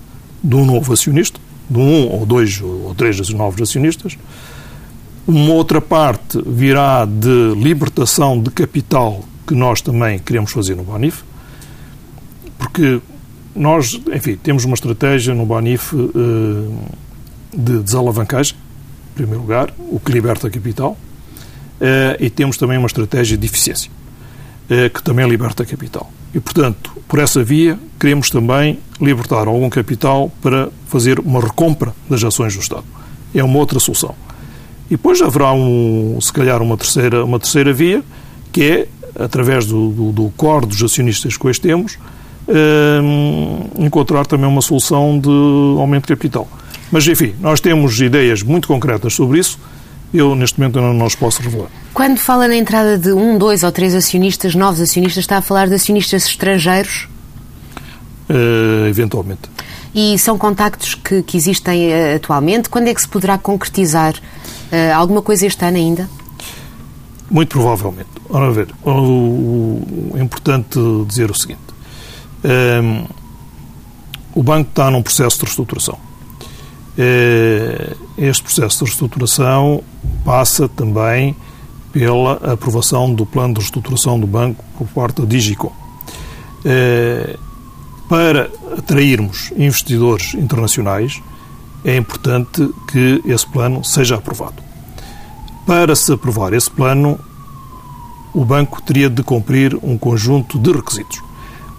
de 0.43 0.55
um 0.55 0.65
novo 0.65 0.93
acionista, 0.93 1.41
de 1.69 1.79
um 1.79 2.09
ou 2.09 2.25
dois 2.25 2.61
ou 2.61 2.95
três 2.95 3.29
novos 3.31 3.61
acionistas. 3.61 4.17
Uma 5.27 5.53
outra 5.53 5.81
parte 5.81 6.41
virá 6.47 7.05
de 7.05 7.55
libertação 7.57 8.41
de 8.41 8.51
capital 8.51 9.25
que 9.47 9.55
nós 9.55 9.81
também 9.81 10.19
queremos 10.19 10.53
fazer 10.53 10.77
no 10.77 10.85
Banif, 10.85 11.23
porque 12.59 13.01
nós, 13.55 14.01
enfim, 14.13 14.37
temos 14.37 14.65
uma 14.65 14.75
estratégia 14.75 15.35
no 15.35 15.45
Banif 15.45 15.93
eh, 15.95 16.69
de 17.57 17.81
desalavancagem, 17.81 18.57
primeiro 19.21 19.43
lugar, 19.43 19.73
o 19.79 20.01
que 20.01 20.11
liberta 20.13 20.49
capital, 20.49 20.97
eh, 21.81 22.17
e 22.21 22.31
temos 22.31 22.57
também 22.57 22.79
uma 22.79 22.87
estratégia 22.87 23.37
de 23.37 23.47
eficiência, 23.47 23.91
eh, 24.69 24.89
que 24.89 25.03
também 25.03 25.29
liberta 25.29 25.65
capital. 25.65 26.11
E, 26.35 26.41
portanto, 26.41 26.91
por 27.07 27.19
essa 27.19 27.45
via, 27.45 27.79
queremos 27.99 28.31
também 28.31 28.79
libertar 29.01 29.47
algum 29.47 29.69
capital 29.69 30.31
para 30.41 30.71
fazer 30.87 31.19
uma 31.19 31.41
recompra 31.41 31.95
das 32.09 32.23
ações 32.25 32.55
do 32.55 32.61
Estado. 32.61 32.85
É 33.35 33.45
uma 33.45 33.59
outra 33.59 33.79
solução. 33.79 34.15
E 34.87 34.97
depois 34.97 35.21
haverá, 35.21 35.53
um, 35.53 36.19
se 36.21 36.33
calhar, 36.33 36.63
uma 36.63 36.77
terceira, 36.77 37.25
uma 37.25 37.39
terceira 37.39 37.73
via, 37.73 38.03
que 38.53 38.63
é, 38.63 38.89
através 39.23 39.67
do, 39.67 39.91
do, 39.91 40.13
do 40.13 40.33
core 40.37 40.67
dos 40.67 40.83
acionistas 40.83 41.37
que 41.37 41.47
hoje 41.47 41.61
temos, 41.61 41.99
eh, 42.49 43.01
encontrar 43.79 44.27
também 44.27 44.49
uma 44.49 44.63
solução 44.63 45.19
de 45.19 45.29
aumento 45.79 46.07
de 46.07 46.17
capital. 46.17 46.49
Mas, 46.91 47.07
enfim, 47.07 47.35
nós 47.41 47.61
temos 47.61 48.01
ideias 48.01 48.43
muito 48.43 48.67
concretas 48.67 49.15
sobre 49.15 49.39
isso. 49.39 49.59
Eu, 50.13 50.35
neste 50.35 50.59
momento, 50.59 50.81
não 50.81 51.07
os 51.07 51.15
posso 51.15 51.41
revelar. 51.41 51.69
Quando 51.95 52.19
fala 52.19 52.49
na 52.49 52.57
entrada 52.57 52.99
de 52.99 53.13
um, 53.13 53.39
dois 53.39 53.63
ou 53.63 53.71
três 53.71 53.95
acionistas, 53.95 54.57
novos 54.57 54.81
acionistas, 54.81 55.23
está 55.23 55.37
a 55.37 55.43
falar 55.43 55.69
de 55.69 55.75
acionistas 55.75 56.27
estrangeiros? 56.27 57.09
Uh, 58.29 58.87
eventualmente. 58.89 59.43
E 59.95 60.19
são 60.19 60.37
contactos 60.37 60.97
que, 60.97 61.23
que 61.23 61.37
existem 61.37 61.91
uh, 61.91 62.17
atualmente? 62.17 62.69
Quando 62.69 62.89
é 62.89 62.95
que 62.95 63.01
se 63.01 63.09
poderá 63.09 63.39
concretizar? 63.39 64.15
Uh, 64.15 64.95
alguma 64.95 65.23
coisa 65.23 65.47
este 65.47 65.65
ano 65.65 65.77
ainda? 65.77 66.11
Muito 67.31 67.51
provavelmente. 67.51 68.09
Ora, 68.29 68.51
ver, 68.51 68.69
o, 68.83 68.91
o, 68.91 70.13
é 70.17 70.23
importante 70.23 70.79
dizer 71.07 71.31
o 71.31 71.35
seguinte. 71.35 71.61
Um, 72.45 73.07
o 74.35 74.43
banco 74.43 74.71
está 74.71 74.91
num 74.91 75.03
processo 75.03 75.39
de 75.39 75.45
reestruturação 75.45 76.10
este 78.19 78.43
processo 78.43 78.79
de 78.79 78.85
reestruturação 78.85 79.83
passa 80.25 80.69
também 80.69 81.35
pela 81.93 82.35
aprovação 82.53 83.13
do 83.13 83.27
plano 83.27 83.55
de 83.55 83.61
reestruturação 83.61 84.19
do 84.19 84.27
banco 84.27 84.65
por 84.77 84.87
parte 84.89 85.23
da 85.23 85.27
Digicom. 85.27 85.73
Eh, 86.65 87.37
para 88.09 88.51
atrairmos 88.77 89.53
investidores 89.57 90.35
internacionais, 90.35 91.23
é 91.85 91.97
importante 91.97 92.69
que 92.91 93.23
esse 93.25 93.47
plano 93.47 93.85
seja 93.85 94.17
aprovado. 94.17 94.63
Para 95.67 95.95
se 95.95 96.13
aprovar 96.13 96.53
esse 96.53 96.71
plano, 96.71 97.19
o 98.35 98.45
banco 98.45 98.83
teria 98.83 99.09
de 99.09 99.23
cumprir 99.23 99.79
um 99.83 99.97
conjunto 99.97 100.59
de 100.59 100.73
requisitos. 100.73 101.23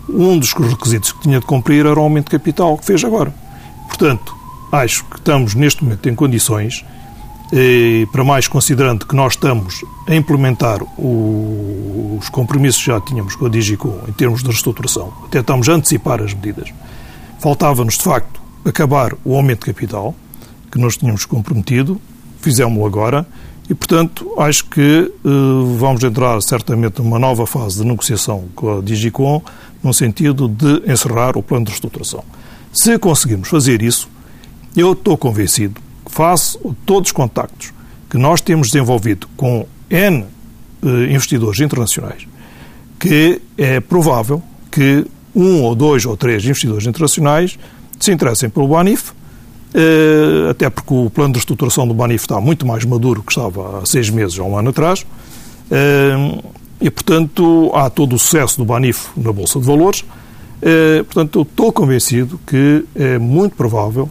Um 0.09 0.37
dos 0.37 0.53
requisitos 0.53 1.11
que 1.11 1.21
tinha 1.21 1.39
de 1.39 1.45
cumprir 1.45 1.85
era 1.85 1.99
o 1.99 2.03
aumento 2.03 2.25
de 2.25 2.31
capital, 2.31 2.77
que 2.77 2.85
fez 2.85 3.03
agora. 3.03 3.33
Portanto, 3.87 4.35
acho 4.71 5.03
que 5.05 5.17
estamos 5.17 5.55
neste 5.55 5.83
momento 5.83 6.07
em 6.07 6.15
condições, 6.15 6.85
e, 7.53 8.07
para 8.11 8.23
mais 8.23 8.47
considerando 8.47 9.05
que 9.05 9.15
nós 9.15 9.33
estamos 9.33 9.83
a 10.07 10.15
implementar 10.15 10.81
o, 10.97 12.17
os 12.19 12.29
compromissos 12.29 12.81
que 12.81 12.87
já 12.87 13.01
tínhamos 13.01 13.35
com 13.35 13.45
a 13.45 13.49
Digicom 13.49 13.99
em 14.07 14.13
termos 14.13 14.41
de 14.41 14.47
reestruturação, 14.47 15.13
até 15.25 15.39
estamos 15.39 15.67
a 15.67 15.73
antecipar 15.73 16.21
as 16.21 16.33
medidas. 16.33 16.69
Faltava-nos, 17.39 17.97
de 17.97 18.03
facto, 18.03 18.41
acabar 18.63 19.13
o 19.25 19.35
aumento 19.35 19.65
de 19.65 19.73
capital 19.73 20.15
que 20.71 20.79
nós 20.79 20.95
tínhamos 20.95 21.25
comprometido, 21.25 21.99
fizemos-lo 22.39 22.85
agora 22.85 23.27
e, 23.69 23.73
portanto, 23.73 24.33
acho 24.37 24.65
que 24.65 24.81
eh, 24.81 25.29
vamos 25.77 26.03
entrar 26.03 26.41
certamente 26.41 27.01
numa 27.01 27.19
nova 27.19 27.45
fase 27.45 27.81
de 27.81 27.87
negociação 27.87 28.45
com 28.55 28.79
a 28.79 28.81
Digicom 28.81 29.41
no 29.83 29.93
sentido 29.93 30.47
de 30.47 30.83
encerrar 30.91 31.37
o 31.37 31.43
plano 31.43 31.65
de 31.65 31.71
reestruturação. 31.71 32.23
Se 32.73 32.97
conseguirmos 32.97 33.49
fazer 33.49 33.81
isso, 33.81 34.09
eu 34.75 34.93
estou 34.93 35.17
convencido, 35.17 35.81
face 36.07 36.57
todos 36.85 37.09
os 37.09 37.11
contactos 37.11 37.73
que 38.09 38.17
nós 38.17 38.41
temos 38.41 38.67
desenvolvido 38.67 39.27
com 39.35 39.65
N 39.89 40.25
eh, 40.83 40.87
investidores 41.11 41.59
internacionais, 41.59 42.27
que 42.99 43.41
é 43.57 43.79
provável 43.79 44.41
que 44.71 45.05
um 45.35 45.61
ou 45.61 45.75
dois 45.75 46.05
ou 46.05 46.17
três 46.17 46.43
investidores 46.43 46.85
internacionais 46.85 47.57
se 47.99 48.11
interessem 48.11 48.49
pelo 48.49 48.67
Banif, 48.67 49.11
eh, 49.73 50.49
até 50.49 50.69
porque 50.69 50.93
o 50.93 51.09
plano 51.09 51.33
de 51.33 51.39
reestruturação 51.39 51.87
do 51.87 51.93
Banif 51.93 52.23
está 52.23 52.39
muito 52.41 52.65
mais 52.65 52.83
maduro 52.83 53.21
que 53.21 53.31
estava 53.31 53.79
há 53.79 53.85
seis 53.85 54.09
meses 54.09 54.37
ou 54.39 54.49
um 54.49 54.57
ano 54.57 54.69
atrás, 54.69 55.05
eh, 55.69 56.41
e, 56.81 56.89
portanto, 56.89 57.71
há 57.75 57.89
todo 57.89 58.15
o 58.15 58.19
sucesso 58.19 58.57
do 58.57 58.65
Banif 58.65 59.09
na 59.15 59.31
Bolsa 59.31 59.59
de 59.59 59.65
Valores. 59.67 60.03
Portanto, 61.05 61.39
eu 61.39 61.43
estou 61.43 61.71
convencido 61.71 62.39
que 62.45 62.83
é 62.95 63.19
muito 63.19 63.55
provável 63.55 64.09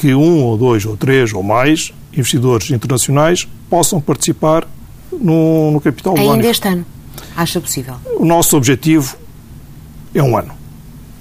que 0.00 0.14
um 0.14 0.42
ou 0.44 0.56
dois 0.56 0.86
ou 0.86 0.96
três 0.96 1.30
ou 1.34 1.42
mais 1.42 1.92
investidores 2.10 2.70
internacionais 2.70 3.46
possam 3.68 4.00
participar 4.00 4.66
no, 5.12 5.70
no 5.70 5.78
capital 5.78 6.16
Ainda 6.16 6.32
Ainda 6.32 6.48
este 6.48 6.68
ano? 6.68 6.86
Acha 7.36 7.60
possível? 7.60 7.96
O 8.18 8.24
nosso 8.24 8.56
objetivo 8.56 9.14
é 10.14 10.22
um 10.22 10.38
ano. 10.38 10.54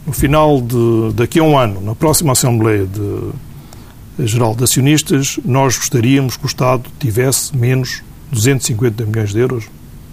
No 0.07 0.13
final 0.13 0.61
de 0.61 1.11
daqui 1.13 1.39
a 1.39 1.43
um 1.43 1.57
ano, 1.57 1.81
na 1.81 1.93
próxima 1.93 2.31
Assembleia 2.31 2.85
de, 2.85 4.25
Geral 4.25 4.55
de 4.55 4.63
Acionistas, 4.63 5.37
nós 5.43 5.75
gostaríamos 5.75 6.37
que 6.37 6.45
o 6.45 6.47
Estado 6.47 6.89
tivesse 6.97 7.55
menos 7.55 8.01
250 8.31 9.05
milhões 9.05 9.33
de 9.33 9.39
euros 9.39 9.65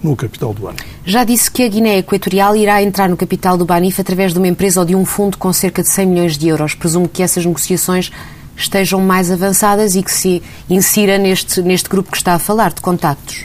no 0.02 0.16
capital 0.16 0.52
do 0.52 0.66
ano. 0.66 0.78
Já 1.04 1.22
disse 1.22 1.48
que 1.48 1.62
a 1.62 1.68
Guiné 1.68 1.98
Equatorial 1.98 2.56
irá 2.56 2.82
entrar 2.82 3.08
no 3.08 3.16
capital 3.16 3.56
do 3.56 3.64
Banif 3.64 4.00
através 4.00 4.32
de 4.32 4.38
uma 4.40 4.48
empresa 4.48 4.80
ou 4.80 4.86
de 4.86 4.96
um 4.96 5.04
fundo 5.04 5.38
com 5.38 5.52
cerca 5.52 5.82
de 5.82 5.88
100 5.88 6.06
milhões 6.06 6.36
de 6.36 6.48
euros. 6.48 6.74
Presumo 6.74 7.08
que 7.08 7.22
essas 7.22 7.46
negociações 7.46 8.10
estejam 8.56 9.00
mais 9.00 9.30
avançadas 9.30 9.94
e 9.94 10.02
que 10.02 10.10
se 10.10 10.42
insira 10.68 11.18
neste, 11.18 11.60
neste 11.62 11.88
grupo 11.88 12.10
que 12.10 12.16
está 12.16 12.34
a 12.34 12.38
falar, 12.38 12.72
de 12.72 12.80
contactos, 12.80 13.44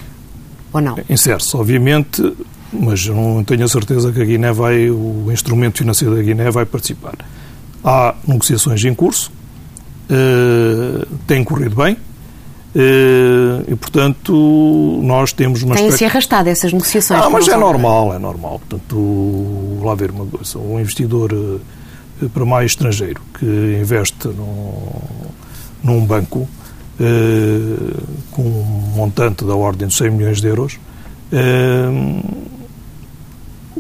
ou 0.72 0.82
não? 0.82 0.98
Insere-se. 1.10 1.56
Obviamente, 1.56 2.34
mas 2.72 3.06
não 3.08 3.44
tenho 3.44 3.66
a 3.66 3.68
certeza 3.68 4.12
que 4.12 4.22
a 4.22 4.26
Guiné 4.26 4.52
vai, 4.54 4.90
o 4.90 5.32
instrumento 5.32 5.80
financeiro 5.80 6.16
da 6.16 6.22
Guiné 6.22 6.50
vai 6.50 6.66
participar. 6.66 7.16
Há 7.84 8.16
negociações 8.26 8.84
em 8.86 8.94
curso, 8.94 9.32
uh, 10.10 11.06
têm 11.28 11.44
corrido 11.44 11.76
bem, 11.76 11.94
uh, 11.94 13.64
e, 13.68 13.76
portanto, 13.76 15.00
nós 15.04 15.34
temos 15.34 15.64
uma... 15.64 15.76
Têm-se 15.76 16.06
arrastado 16.06 16.48
essas 16.48 16.72
negociações. 16.72 17.22
Ah, 17.22 17.30
mas 17.30 17.48
é 17.48 17.58
normal, 17.58 18.14
é 18.14 18.20
normal. 18.20 18.62
Portanto, 18.68 19.80
lá 19.84 19.94
ver 19.96 20.12
uma 20.12 20.26
coisa, 20.26 20.58
um 20.60 20.80
investidor 20.80 21.34
uh, 21.34 21.60
para 22.30 22.46
mais 22.46 22.72
estrangeiro 22.72 23.22
que 23.38 23.46
investe 23.46 24.28
num, 24.28 24.84
num 25.84 26.06
banco 26.06 26.48
com 28.32 28.44
um 28.44 28.92
montante 28.96 29.44
da 29.44 29.56
ordem 29.56 29.88
de 29.88 29.94
100 29.96 30.12
milhões 30.12 30.40
de 30.40 30.48
euros, 30.48 30.80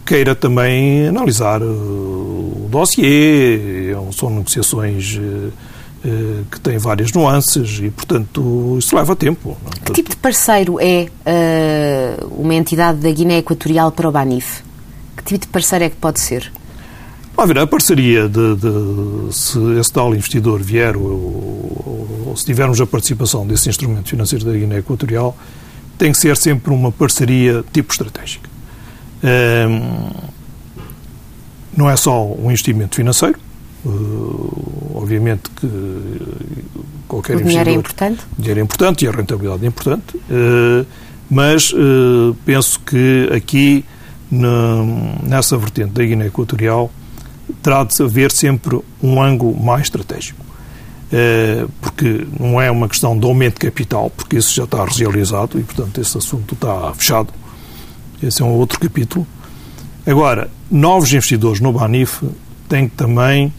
queira 0.06 0.36
também 0.36 1.08
analisar 1.08 1.62
o 1.62 2.68
dossiê, 2.70 3.96
são 4.12 4.30
negociações 4.30 5.18
eh, 5.18 5.50
eh, 6.06 6.44
que 6.50 6.60
têm 6.60 6.78
várias 6.78 7.12
nuances 7.14 7.80
e, 7.82 7.90
portanto, 7.90 8.78
isso 8.80 8.96
leva 8.96 9.16
tempo. 9.16 9.58
Que 9.86 9.94
tipo 9.94 10.10
de 10.10 10.18
parceiro 10.18 10.78
é 10.80 11.08
uh, 11.26 12.28
uma 12.38 12.56
entidade 12.56 13.00
da 13.00 13.12
Guiné 13.12 13.38
Equatorial 13.38 13.92
para 13.92 14.08
o 14.08 14.12
Banif? 14.12 14.64
Que 15.16 15.24
tipo 15.24 15.46
de 15.46 15.52
parceiro 15.52 15.86
é 15.86 15.90
que 15.90 15.98
pode 15.98 16.20
ser? 16.20 16.52
A 17.42 17.46
ver, 17.48 17.58
a 17.58 17.66
parceria 17.66 18.30
de, 18.30 18.56
de, 18.56 19.36
se 19.36 19.58
esse 19.80 19.92
tal 19.92 20.14
investidor 20.14 20.62
vier 20.62 20.96
ou, 20.96 21.04
ou, 21.04 22.26
ou, 22.28 22.38
se 22.38 22.46
tivermos 22.46 22.80
a 22.80 22.86
participação 22.86 23.48
desse 23.48 23.68
instrumento 23.68 24.10
financeiro 24.10 24.46
da 24.46 24.52
Guiné 24.52 24.78
Equatorial, 24.78 25.36
tem 25.98 26.12
que 26.12 26.20
ser 26.20 26.38
sempre 26.38 26.72
uma 26.72 26.92
parceria 26.92 27.64
tipo 27.74 27.92
estratégica. 27.92 28.48
Um, 29.24 30.12
não 31.76 31.90
é 31.90 31.98
só 31.98 32.28
um 32.28 32.46
investimento 32.52 32.96
financeiro, 32.96 33.40
uh, 33.86 34.92
obviamente 34.94 35.50
que 35.50 35.68
qualquer 37.08 37.38
o 37.38 37.44
dinheiro 37.44 37.72
é 37.72 37.74
importante. 37.74 38.22
O 38.38 38.40
dinheiro 38.40 38.60
é 38.60 38.64
importante 38.64 39.06
e 39.06 39.08
a 39.08 39.12
rentabilidade 39.12 39.66
é 39.66 39.68
importante, 39.68 40.16
uh, 40.16 40.86
mas 41.28 41.74
uh, 41.74 42.38
penso 42.46 42.80
que 42.82 43.32
aqui, 43.36 43.84
na, 44.30 44.84
nessa 45.24 45.58
vertente 45.58 45.94
da 45.94 46.04
Guiné 46.04 46.28
Equatorial, 46.28 46.92
terá 47.62 47.84
de 47.84 48.02
haver 48.02 48.32
sempre 48.32 48.80
um 49.02 49.22
ângulo 49.22 49.60
mais 49.62 49.84
estratégico. 49.84 50.52
Eh, 51.14 51.66
porque 51.82 52.26
não 52.40 52.62
é 52.62 52.72
uma 52.72 52.88
questão 52.88 53.18
de 53.20 53.26
aumento 53.26 53.56
de 53.56 53.68
capital, 53.70 54.10
porque 54.10 54.38
isso 54.38 54.54
já 54.56 54.64
está 54.64 54.86
realizado 54.86 55.60
e, 55.60 55.64
portanto, 55.64 56.00
esse 56.00 56.18
assunto 56.18 56.54
está 56.54 56.94
fechado. 56.94 57.34
Esse 58.24 58.42
é 58.42 58.46
um 58.46 58.54
outro 58.54 58.80
capítulo. 58.80 59.28
Agora, 60.06 60.50
novos 60.70 61.12
investidores 61.12 61.60
no 61.60 61.74
Banif 61.74 62.24
têm 62.70 62.88
que 62.88 62.96
também 62.96 63.54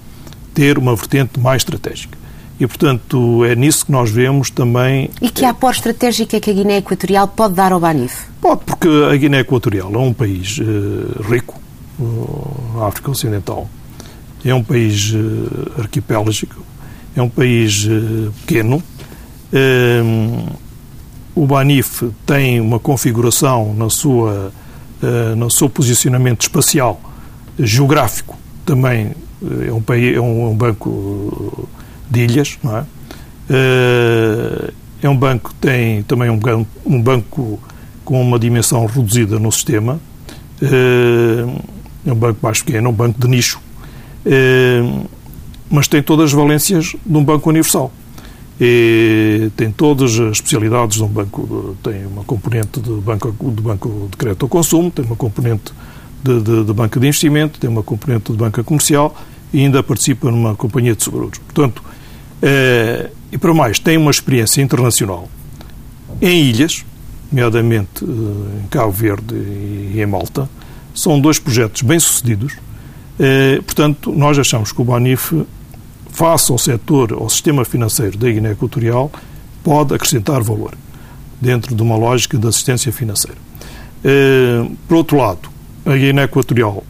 ter 0.55 0.79
uma 0.79 0.97
vertente 0.97 1.39
mais 1.39 1.61
estratégica. 1.61 2.17
E, 2.59 2.67
portanto, 2.67 3.45
é 3.45 3.55
nisso 3.55 3.87
que 3.87 3.93
nós 3.93 4.11
vemos 4.11 4.49
também. 4.49 5.11
E 5.21 5.29
que 5.29 5.45
apoio 5.45 5.73
estratégico 5.73 6.37
é 6.37 6.41
que 6.41 6.51
a 6.51 6.55
Guiné 6.55 6.79
Equatorial 6.79 7.29
pode 7.29 7.55
dar 7.55 7.73
ao 7.73 7.81
Banif? 7.81 8.27
Pode, 8.41 8.63
porque 8.65 8.89
a 8.89 9.17
Guiné 9.17 9.41
Equatorial 9.41 9.93
é 9.95 9.99
um 9.99 10.13
país 10.13 10.59
uh, 10.59 11.23
rico, 11.23 11.61
na 12.75 12.87
África 12.87 13.11
Ocidental. 13.11 13.69
É 14.45 14.55
um 14.55 14.63
país 14.63 15.13
uh, 15.13 15.81
arquipélago, 15.81 16.31
é 17.15 17.23
um 17.23 17.29
país 17.29 17.85
uh, 17.85 18.33
pequeno. 18.45 18.83
Uh, 19.53 20.53
o 21.35 21.47
Banif 21.47 22.03
tem 22.27 22.61
uma 22.61 22.79
configuração 22.79 23.73
na 23.75 23.89
sua, 23.89 24.53
no 25.35 25.51
seu 25.51 25.67
posicionamento 25.67 26.43
espacial, 26.43 27.01
geográfico, 27.59 28.37
também 28.67 29.13
é 29.67 29.73
um, 29.73 29.81
país, 29.81 30.15
é 30.15 30.17
é 30.17 30.21
um 30.21 30.55
banco 30.55 31.67
de 32.11 32.21
ilhas, 32.21 32.59
não 32.63 32.77
é? 32.77 32.85
é 35.03 35.09
um 35.09 35.17
banco 35.17 35.55
tem 35.55 36.03
também 36.03 36.29
um, 36.29 36.39
um 36.85 37.01
banco 37.01 37.59
com 38.05 38.21
uma 38.21 38.39
dimensão 38.39 38.85
reduzida 38.85 39.39
no 39.39 39.51
sistema, 39.51 39.99
é 40.61 42.13
um 42.13 42.15
banco 42.15 42.41
mais 42.43 42.61
pequeno, 42.61 42.91
um 42.91 42.93
banco 42.93 43.19
de 43.19 43.27
nicho 43.27 43.59
mas 45.71 45.89
tem 45.89 46.03
todas 46.03 46.27
as 46.27 46.33
valências 46.33 46.95
de 47.05 47.17
um 47.17 47.25
banco 47.25 47.49
universal. 47.49 47.93
E 48.61 49.51
tem 49.57 49.73
todas 49.73 50.13
as 50.21 50.33
especialidades 50.33 50.97
de 50.97 51.03
um 51.03 51.09
banco. 51.09 51.77
Tem 51.83 52.07
uma 52.07 52.23
componente 52.23 52.81
de 52.81 52.91
banco 53.01 53.33
de, 53.33 53.63
banco 53.63 54.09
de 54.11 54.17
crédito 54.17 54.45
ao 54.45 54.49
consumo, 54.49 54.91
tem 54.91 55.05
uma 55.05 55.17
componente 55.17 55.73
de, 56.23 56.41
de, 56.41 56.65
de 56.65 56.73
banca 56.73 57.01
de 57.01 57.07
investimento, 57.07 57.59
tem 57.59 57.69
uma 57.69 57.83
componente 57.83 58.31
de 58.31 58.39
banca 58.39 58.63
comercial 58.63 59.17
e 59.53 59.61
ainda 59.61 59.83
participa 59.83 60.31
numa 60.31 60.55
companhia 60.55 60.95
de 60.95 61.03
seguros. 61.03 61.39
Portanto, 61.39 61.83
eh, 62.41 63.11
e 63.31 63.39
para 63.39 63.53
mais, 63.55 63.79
tem 63.79 63.97
uma 63.97 64.11
experiência 64.11 64.63
internacional 64.63 65.29
em 66.21 66.45
ilhas, 66.45 66.85
nomeadamente 67.31 68.05
eh, 68.05 68.63
em 68.65 68.69
Cabo 68.69 68.93
Verde 68.93 69.35
e 69.35 70.01
em 70.01 70.07
Malta. 70.07 70.49
São 70.95 71.21
dois 71.21 71.39
projetos 71.39 71.83
bem-sucedidos. 71.83 72.55
Eh, 73.25 73.63
portanto, 73.65 74.11
nós 74.11 74.37
achamos 74.37 74.73
que 74.73 74.83
o 74.83 74.85
Banif 74.85 75.33
face 76.11 76.51
ao 76.51 76.59
setor, 76.59 77.13
ao 77.13 77.29
sistema 77.31 77.65
financeiro 77.65 78.19
da 78.19 78.29
Guiné 78.29 78.51
Equatorial, 78.51 79.13
pode 79.63 79.95
acrescentar 79.95 80.43
valor 80.43 80.75
dentro 81.41 81.73
de 81.73 81.81
uma 81.81 81.97
lógica 81.97 82.37
de 82.37 82.49
assistência 82.49 82.91
financeira. 82.91 83.39
Eh, 84.03 84.69
por 84.89 84.97
outro 84.97 85.19
lado, 85.19 85.49
a 85.87 85.97
Guiné 85.97 86.25
Equatorial, 86.25 86.83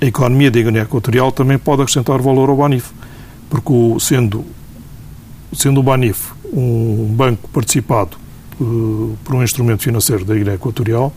a 0.00 0.06
economia 0.06 0.50
da 0.50 0.62
Guiné 0.62 0.80
Equatorial 0.80 1.30
também 1.30 1.58
pode 1.58 1.82
acrescentar 1.82 2.22
valor 2.22 2.48
ao 2.48 2.56
Banif, 2.56 2.92
porque 3.50 3.70
sendo, 4.00 4.42
sendo 5.52 5.80
o 5.80 5.82
Banif 5.82 6.32
um 6.50 7.04
banco 7.14 7.50
participado 7.50 8.16
uh, 8.58 9.14
por 9.22 9.34
um 9.34 9.42
instrumento 9.42 9.82
financeiro 9.82 10.24
da 10.24 10.34
Guiné 10.34 10.54
Equatorial, 10.54 11.12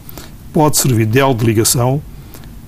pode 0.51 0.77
servir 0.77 1.05
de 1.05 1.19
elo 1.19 1.33
de 1.33 1.45
ligação 1.45 2.01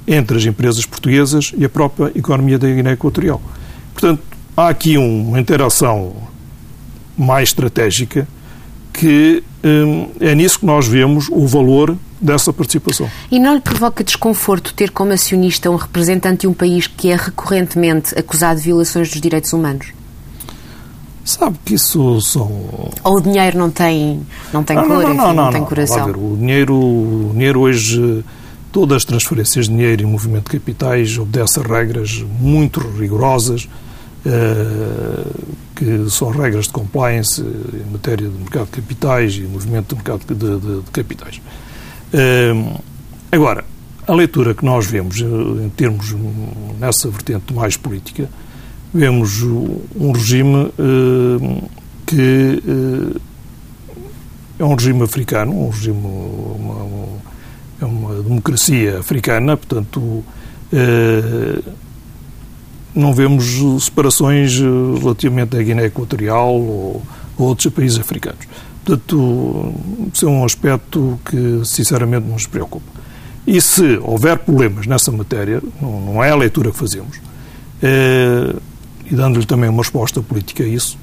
entre 0.07 0.37
as 0.37 0.45
empresas 0.45 0.84
portuguesas 1.05 1.53
e 1.55 1.63
a 1.63 1.69
própria 1.69 2.11
economia 2.15 2.57
da 2.57 2.67
Guiné 2.67 2.93
Equatorial. 2.93 3.41
Portanto, 3.93 4.21
há 4.57 4.69
aqui 4.69 4.97
uma 4.97 5.39
interação 5.39 6.13
mais 7.15 7.49
estratégica 7.49 8.27
que 8.91 9.43
hum, 9.63 10.09
é 10.19 10.33
nisso 10.33 10.59
que 10.59 10.65
nós 10.65 10.87
vemos 10.87 11.27
o 11.29 11.45
valor 11.45 11.95
dessa 12.19 12.51
participação. 12.51 13.09
E 13.29 13.39
não 13.39 13.53
lhe 13.53 13.61
provoca 13.61 14.03
desconforto 14.03 14.73
ter 14.73 14.89
como 14.89 15.11
acionista 15.11 15.69
um 15.69 15.75
representante 15.75 16.41
de 16.41 16.47
um 16.47 16.53
país 16.53 16.87
que 16.87 17.09
é 17.09 17.15
recorrentemente 17.15 18.17
acusado 18.17 18.59
de 18.59 18.65
violações 18.65 19.09
dos 19.09 19.21
direitos 19.21 19.53
humanos? 19.53 19.87
Sabe 21.23 21.57
que 21.65 21.73
isso 21.73 22.21
são... 22.21 22.49
Ou 23.03 23.17
o 23.17 23.21
dinheiro 23.21 23.57
não 23.57 23.69
tem, 23.69 24.21
não 24.53 24.63
tem 24.63 24.75
não, 24.75 24.87
cor, 24.87 25.01
não, 25.01 25.13
não, 25.13 25.25
enfim, 25.25 25.35
não, 25.35 25.51
tem 25.51 25.65
coração? 25.65 26.05
Ver, 26.05 26.17
o, 26.17 26.37
dinheiro, 26.37 26.75
o 26.75 27.29
dinheiro 27.33 27.59
hoje, 27.61 28.23
todas 28.75 28.97
as 28.97 29.05
transferências 29.05 29.69
de 29.69 29.71
dinheiro 29.71 30.01
e 30.01 30.05
movimento 30.05 30.51
de 30.51 30.59
capitais 30.59 31.17
obedecem 31.17 31.63
a 31.63 31.65
regras 31.65 32.21
muito 32.41 32.81
rigorosas, 32.81 33.69
eh, 34.25 35.25
que 35.73 36.09
são 36.09 36.29
regras 36.29 36.65
de 36.65 36.73
compliance 36.73 37.41
em 37.41 37.89
matéria 37.89 38.27
de 38.27 38.37
mercado 38.37 38.65
de 38.65 38.71
capitais 38.71 39.35
e 39.35 39.43
movimento 39.43 39.87
de 39.87 39.95
mercado 39.95 40.25
de, 40.25 40.35
de, 40.35 40.81
de 40.81 40.91
capitais. 40.91 41.41
Eh, 42.11 42.53
agora, 43.31 43.63
a 44.05 44.13
leitura 44.13 44.53
que 44.53 44.65
nós 44.65 44.85
vemos 44.85 45.21
eh, 45.21 45.23
em 45.65 45.69
termos 45.69 46.13
nessa 46.77 47.07
vertente 47.07 47.53
mais 47.53 47.77
política, 47.77 48.29
vemos 48.93 49.41
um 49.41 50.11
regime 50.11 50.69
que 52.05 52.61
é 54.59 54.65
um 54.65 54.75
regime 54.75 55.03
africano, 55.03 55.53
um 55.53 55.69
regime, 55.69 55.97
uma, 55.97 56.83
é 57.81 57.85
uma 57.85 58.21
democracia 58.21 58.99
africana, 58.99 59.57
portanto, 59.57 60.23
não 62.95 63.13
vemos 63.13 63.83
separações 63.83 64.57
eh, 64.57 64.99
relativamente 64.99 65.57
à 65.57 65.61
Guiné 65.61 65.85
Equatorial 65.85 66.53
ou, 66.53 67.03
ou 67.37 67.47
outros 67.47 67.71
países 67.73 67.99
africanos. 67.99 68.47
Portanto, 68.83 69.73
isso 70.13 70.25
é 70.25 70.29
um 70.29 70.45
aspecto 70.45 71.19
que, 71.25 71.61
sinceramente, 71.65 72.25
nos 72.25 72.47
preocupa. 72.47 72.85
E 73.45 73.59
se 73.59 73.99
houver 74.01 74.39
problemas 74.39 74.87
nessa 74.87 75.11
matéria, 75.11 75.61
não, 75.81 75.99
não 75.99 76.23
é 76.23 76.29
a 76.31 76.35
leitura 76.35 76.71
que 76.71 76.77
fazemos, 76.77 77.19
é, 77.83 78.55
e 79.09 79.15
dando-lhe 79.15 79.45
também 79.45 79.69
uma 79.69 79.83
resposta 79.83 80.21
política 80.21 80.63
a 80.63 80.67
isso, 80.67 80.97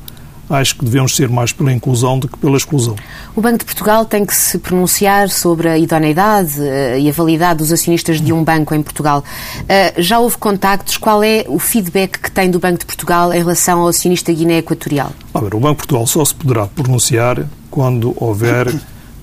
acho 0.51 0.77
que 0.77 0.85
devemos 0.85 1.17
ser 1.17 1.29
mais 1.29 1.53
pela 1.53 1.73
inclusão 1.73 2.19
do 2.19 2.29
que 2.29 2.37
pela 2.37 2.57
exclusão. 2.57 2.97
O 3.35 3.41
Banco 3.41 3.59
de 3.59 3.65
Portugal 3.65 4.05
tem 4.05 4.25
que 4.25 4.35
se 4.35 4.59
pronunciar 4.59 5.31
sobre 5.31 5.69
a 5.69 5.79
idoneidade 5.79 6.61
eh, 6.61 7.01
e 7.01 7.09
a 7.09 7.13
validade 7.13 7.59
dos 7.59 7.73
acionistas 7.73 8.21
de 8.21 8.33
um 8.33 8.45
banco 8.45 8.75
em 8.75 8.83
Portugal. 8.83 9.25
Eh, 9.69 9.95
já 9.99 10.19
houve 10.19 10.37
contactos? 10.37 10.97
Qual 10.97 11.23
é 11.23 11.45
o 11.49 11.59
feedback 11.59 12.19
que 12.19 12.31
tem 12.31 12.51
do 12.51 12.59
Banco 12.59 12.81
de 12.81 12.87
Portugal 12.87 13.33
em 13.33 13.39
relação 13.39 13.81
ao 13.81 13.89
acionista 13.89 14.33
Guiné 14.33 14.59
Equatorial? 14.59 15.13
o 15.35 15.41
Banco 15.41 15.71
de 15.71 15.77
Portugal 15.77 16.07
só 16.07 16.25
se 16.25 16.35
poderá 16.35 16.67
pronunciar 16.67 17.47
quando 17.71 18.15
houver 18.23 18.73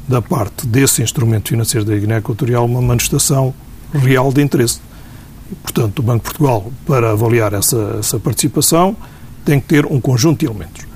da 0.08 0.22
parte 0.22 0.66
desse 0.66 1.04
instrumento 1.04 1.50
financeiro 1.50 1.86
da 1.86 1.96
Guiné 1.96 2.18
Equatorial 2.18 2.66
uma 2.66 2.82
manifestação 2.82 3.54
real 3.94 4.32
de 4.34 4.42
interesse. 4.42 4.80
Portanto, 5.62 6.00
o 6.00 6.04
Banco 6.04 6.20
de 6.20 6.24
Portugal, 6.24 6.72
para 6.86 7.12
avaliar 7.12 7.54
essa, 7.54 7.98
essa 8.00 8.20
participação, 8.20 8.96
tem 9.46 9.60
que 9.60 9.68
ter 9.68 9.86
um 9.86 10.00
conjunto 10.00 10.40
de 10.40 10.46
elementos. 10.46 10.89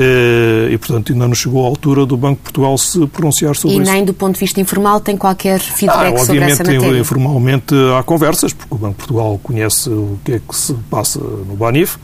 Eh, 0.00 0.68
e, 0.70 0.78
portanto, 0.78 1.12
ainda 1.12 1.26
não 1.26 1.34
chegou 1.34 1.64
à 1.64 1.66
altura 1.66 2.06
do 2.06 2.16
Banco 2.16 2.36
de 2.36 2.42
Portugal 2.42 2.78
se 2.78 3.04
pronunciar 3.08 3.56
sobre 3.56 3.78
e 3.78 3.80
isso. 3.80 3.90
E 3.90 3.92
nem 3.92 4.04
do 4.04 4.14
ponto 4.14 4.34
de 4.34 4.40
vista 4.40 4.60
informal 4.60 5.00
tem 5.00 5.16
qualquer 5.16 5.58
feedback 5.58 6.14
ah, 6.14 6.18
sobre 6.24 6.44
essa 6.44 6.62
matéria? 6.62 7.00
informalmente 7.00 7.74
há 7.98 8.02
conversas, 8.04 8.52
porque 8.52 8.72
o 8.72 8.78
Banco 8.78 8.92
de 8.92 8.98
Portugal 8.98 9.40
conhece 9.42 9.90
o 9.90 10.16
que 10.24 10.34
é 10.34 10.38
que 10.38 10.54
se 10.54 10.72
passa 10.88 11.18
no 11.18 11.56
Banif, 11.56 11.96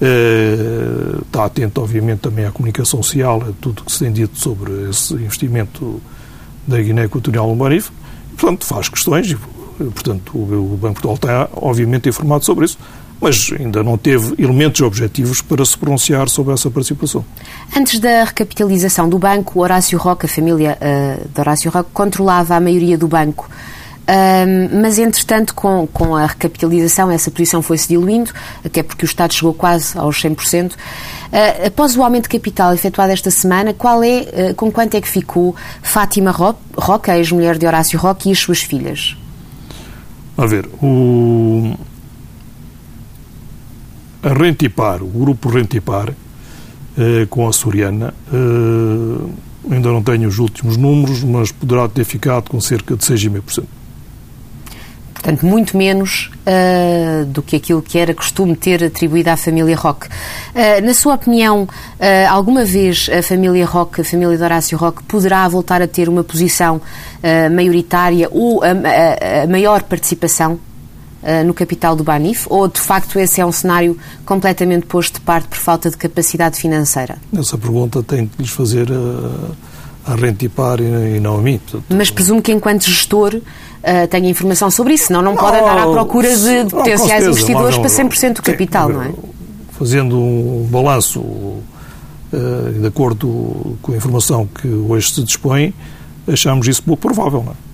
eh, 0.00 1.18
está 1.20 1.44
atento, 1.44 1.82
obviamente, 1.82 2.20
também 2.20 2.46
à 2.46 2.50
comunicação 2.50 3.02
social, 3.02 3.42
a 3.42 3.52
tudo 3.60 3.84
que 3.84 3.92
se 3.92 3.98
tem 3.98 4.10
dito 4.10 4.38
sobre 4.38 4.88
esse 4.88 5.12
investimento 5.12 6.00
da 6.66 6.80
Guiné 6.80 7.04
Equatorial 7.04 7.46
no 7.46 7.56
Banif. 7.56 7.90
Portanto, 8.38 8.64
faz 8.64 8.88
questões 8.88 9.30
e, 9.30 9.36
portanto, 9.78 10.32
o 10.34 10.78
Banco 10.80 10.94
de 10.94 11.02
Portugal 11.02 11.14
está, 11.16 11.48
obviamente, 11.60 12.08
informado 12.08 12.42
sobre 12.42 12.64
isso 12.64 12.78
mas 13.20 13.50
ainda 13.58 13.82
não 13.82 13.96
teve 13.96 14.34
elementos 14.38 14.80
objetivos 14.80 15.40
para 15.40 15.64
se 15.64 15.76
pronunciar 15.78 16.28
sobre 16.28 16.52
essa 16.52 16.70
participação. 16.70 17.24
Antes 17.76 17.98
da 17.98 18.24
recapitalização 18.24 19.08
do 19.08 19.18
banco, 19.18 19.60
Horácio 19.60 19.98
Roque, 19.98 20.26
a 20.26 20.28
família 20.28 20.78
uh, 20.80 21.28
de 21.28 21.40
Horácio 21.40 21.70
Roque, 21.70 21.90
controlava 21.92 22.54
a 22.54 22.60
maioria 22.60 22.98
do 22.98 23.08
banco. 23.08 23.48
Uh, 24.04 24.68
mas, 24.82 24.98
entretanto, 24.98 25.54
com, 25.54 25.86
com 25.86 26.14
a 26.14 26.26
recapitalização, 26.26 27.10
essa 27.10 27.30
posição 27.30 27.62
foi-se 27.62 27.88
diluindo, 27.88 28.30
até 28.64 28.82
porque 28.82 29.04
o 29.04 29.06
Estado 29.06 29.32
chegou 29.32 29.54
quase 29.54 29.96
aos 29.96 30.22
100%. 30.22 30.72
Uh, 30.72 30.76
após 31.66 31.96
o 31.96 32.02
aumento 32.02 32.24
de 32.24 32.28
capital 32.28 32.74
efetuado 32.74 33.12
esta 33.12 33.30
semana, 33.30 33.72
qual 33.72 34.02
é, 34.02 34.50
uh, 34.50 34.54
com 34.54 34.70
quanto 34.70 34.94
é 34.94 35.00
que 35.00 35.08
ficou 35.08 35.56
Fátima 35.82 36.30
Roque, 36.30 37.10
a 37.10 37.16
ex-mulher 37.16 37.56
de 37.56 37.66
Horácio 37.66 37.98
Roque, 37.98 38.28
e 38.28 38.32
as 38.32 38.38
suas 38.38 38.60
filhas? 38.60 39.16
A 40.36 40.44
ver, 40.44 40.68
o, 40.82 41.74
a 44.24 44.32
Rentipar, 44.32 45.02
o 45.02 45.06
grupo 45.06 45.50
Rentipar, 45.50 46.14
eh, 46.96 47.26
com 47.28 47.46
a 47.46 47.52
Soriana, 47.52 48.14
eh, 48.32 49.74
ainda 49.74 49.90
não 49.90 50.02
tenho 50.02 50.28
os 50.28 50.38
últimos 50.38 50.76
números, 50.76 51.22
mas 51.22 51.52
poderá 51.52 51.86
ter 51.88 52.04
ficado 52.04 52.50
com 52.50 52.60
cerca 52.60 52.96
de 52.96 53.04
6,5%. 53.04 53.66
Portanto, 55.24 55.46
muito 55.46 55.74
menos 55.74 56.30
uh, 56.46 57.24
do 57.24 57.40
que 57.40 57.56
aquilo 57.56 57.80
que 57.80 57.98
era 57.98 58.12
costume 58.12 58.54
ter 58.54 58.84
atribuído 58.84 59.30
à 59.30 59.38
família 59.38 59.74
Roque. 59.74 60.06
Uh, 60.06 60.84
na 60.84 60.92
sua 60.92 61.14
opinião, 61.14 61.62
uh, 61.62 61.68
alguma 62.28 62.62
vez 62.62 63.08
a 63.08 63.22
família 63.22 63.64
Roque, 63.64 64.02
a 64.02 64.04
família 64.04 64.36
de 64.36 64.42
Horácio 64.42 64.76
Roque, 64.76 65.02
poderá 65.04 65.48
voltar 65.48 65.80
a 65.80 65.88
ter 65.88 66.10
uma 66.10 66.22
posição 66.22 66.78
maioritária 67.50 68.28
ou 68.30 68.62
a, 68.62 68.66
a, 68.68 69.44
a 69.44 69.46
maior 69.46 69.82
participação 69.84 70.60
uh, 71.24 71.44
no 71.44 71.54
capital 71.54 71.96
do 71.96 72.04
Banif? 72.04 72.46
Ou, 72.48 72.68
de 72.68 72.80
facto, 72.80 73.18
esse 73.18 73.40
é 73.40 73.46
um 73.46 73.50
cenário 73.50 73.96
completamente 74.24 74.86
posto 74.86 75.14
de 75.14 75.20
parte 75.20 75.48
por 75.48 75.58
falta 75.58 75.90
de 75.90 75.96
capacidade 75.96 76.56
financeira? 76.56 77.16
Essa 77.36 77.58
pergunta 77.58 78.02
tem 78.02 78.26
que 78.26 78.42
lhes 78.42 78.50
fazer 78.50 78.90
uh, 78.90 79.50
a 80.06 80.14
Rentipar 80.14 80.80
e, 80.80 81.16
e 81.16 81.20
não 81.20 81.38
a 81.38 81.42
mim. 81.42 81.58
Portanto, 81.58 81.84
Mas 81.88 82.10
presumo 82.10 82.42
que, 82.42 82.52
enquanto 82.52 82.84
gestor, 82.84 83.34
uh, 83.34 84.08
tenha 84.10 84.28
informação 84.28 84.70
sobre 84.70 84.94
isso, 84.94 85.06
senão 85.06 85.22
não, 85.22 85.32
não 85.32 85.38
pode 85.38 85.56
andar 85.56 85.78
à 85.78 85.86
procura 85.86 86.36
de, 86.36 86.64
de 86.64 86.70
potenciais 86.70 87.26
investidores 87.26 87.78
para 87.78 87.88
100% 87.88 88.34
do 88.34 88.42
capital, 88.42 88.88
sim, 88.88 88.94
não 88.94 89.02
é? 89.02 89.12
Fazendo 89.72 90.16
um 90.16 90.68
balanço 90.70 91.22
de 92.80 92.86
acordo 92.86 93.76
com 93.80 93.92
a 93.92 93.96
informação 93.96 94.46
que 94.46 94.66
hoje 94.66 95.12
se 95.12 95.22
dispõe, 95.22 95.72
achamos 96.26 96.66
isso 96.66 96.82
pouco 96.82 97.02
provável, 97.02 97.42
não 97.44 97.52
é? 97.52 97.73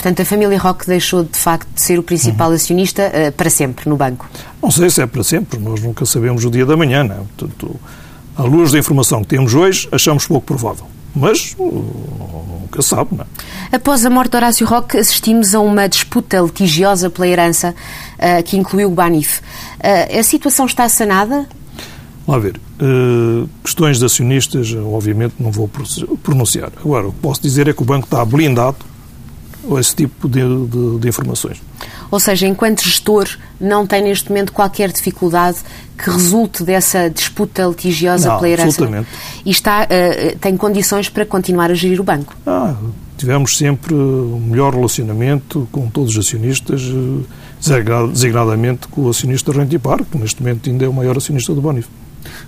Portanto, 0.00 0.22
a 0.22 0.24
família 0.24 0.58
Roque 0.58 0.86
deixou 0.86 1.24
de 1.24 1.36
facto 1.36 1.68
de 1.74 1.82
ser 1.82 1.98
o 1.98 2.02
principal 2.02 2.48
uhum. 2.48 2.54
acionista 2.54 3.12
uh, 3.12 3.32
para 3.32 3.50
sempre 3.50 3.86
no 3.86 3.98
banco? 3.98 4.26
Não 4.62 4.70
sei 4.70 4.88
se 4.88 5.02
é 5.02 5.06
para 5.06 5.22
sempre, 5.22 5.60
nós 5.60 5.82
nunca 5.82 6.06
sabemos 6.06 6.42
o 6.42 6.50
dia 6.50 6.64
da 6.64 6.74
manhã. 6.74 7.04
Não 7.04 7.16
é? 7.16 7.18
Portanto, 7.36 7.78
à 8.34 8.42
luz 8.42 8.72
da 8.72 8.78
informação 8.78 9.20
que 9.20 9.28
temos 9.28 9.52
hoje, 9.52 9.86
achamos 9.92 10.26
pouco 10.26 10.46
provável. 10.46 10.86
Mas 11.14 11.54
uh, 11.58 12.62
nunca 12.62 12.80
sabe, 12.80 13.14
não 13.14 13.26
é? 13.26 13.76
Após 13.76 14.06
a 14.06 14.08
morte 14.08 14.30
de 14.30 14.36
Horácio 14.38 14.66
Roque, 14.66 14.96
assistimos 14.96 15.54
a 15.54 15.60
uma 15.60 15.86
disputa 15.86 16.38
litigiosa 16.38 17.10
pela 17.10 17.28
herança 17.28 17.74
uh, 18.14 18.42
que 18.42 18.56
incluiu 18.56 18.88
o 18.88 18.94
Banif. 18.94 19.42
a 20.18 20.22
situação 20.22 20.64
está 20.64 20.88
sanada? 20.88 21.46
Vamos 22.26 22.42
ver. 22.42 22.60
questões 23.62 23.98
de 23.98 24.06
acionistas, 24.06 24.72
obviamente, 24.72 25.34
não 25.38 25.50
vou 25.50 25.68
pronunciar. 26.22 26.72
Agora, 26.82 27.08
o 27.08 27.12
que 27.12 27.18
posso 27.18 27.42
dizer 27.42 27.68
é 27.68 27.74
que 27.74 27.82
o 27.82 27.84
banco 27.84 28.06
está 28.06 28.24
blindado 28.24 28.89
esse 29.78 29.94
tipo 29.94 30.28
de, 30.28 30.40
de, 30.40 30.98
de, 30.98 31.08
informações. 31.08 31.62
Ou 32.10 32.18
seja, 32.18 32.46
enquanto 32.46 32.82
gestor, 32.82 33.28
não 33.60 33.86
tem 33.86 34.02
neste 34.02 34.28
momento 34.28 34.52
qualquer 34.52 34.90
dificuldade 34.90 35.58
que 35.96 36.10
resulte 36.10 36.64
dessa 36.64 37.10
disputa 37.10 37.64
litigiosa 37.64 38.28
não, 38.28 38.36
pela 38.36 38.48
herança? 38.48 38.68
absolutamente. 38.68 39.08
E 39.44 39.50
está, 39.50 39.84
uh, 39.84 40.38
tem 40.38 40.56
condições 40.56 41.08
para 41.08 41.26
continuar 41.26 41.70
a 41.70 41.74
gerir 41.74 42.00
o 42.00 42.04
banco? 42.04 42.34
Ah, 42.46 42.74
tivemos 43.16 43.56
sempre 43.56 43.94
o 43.94 44.40
melhor 44.42 44.74
relacionamento 44.74 45.68
com 45.70 45.88
todos 45.90 46.16
os 46.16 46.26
acionistas, 46.26 46.82
designadamente 48.12 48.88
com 48.88 49.02
o 49.02 49.10
acionista 49.10 49.52
Rentipar, 49.52 50.02
que 50.04 50.16
neste 50.16 50.42
momento 50.42 50.70
ainda 50.70 50.86
é 50.86 50.88
o 50.88 50.92
maior 50.92 51.16
acionista 51.16 51.54
do 51.54 51.60
Banif. 51.60 51.86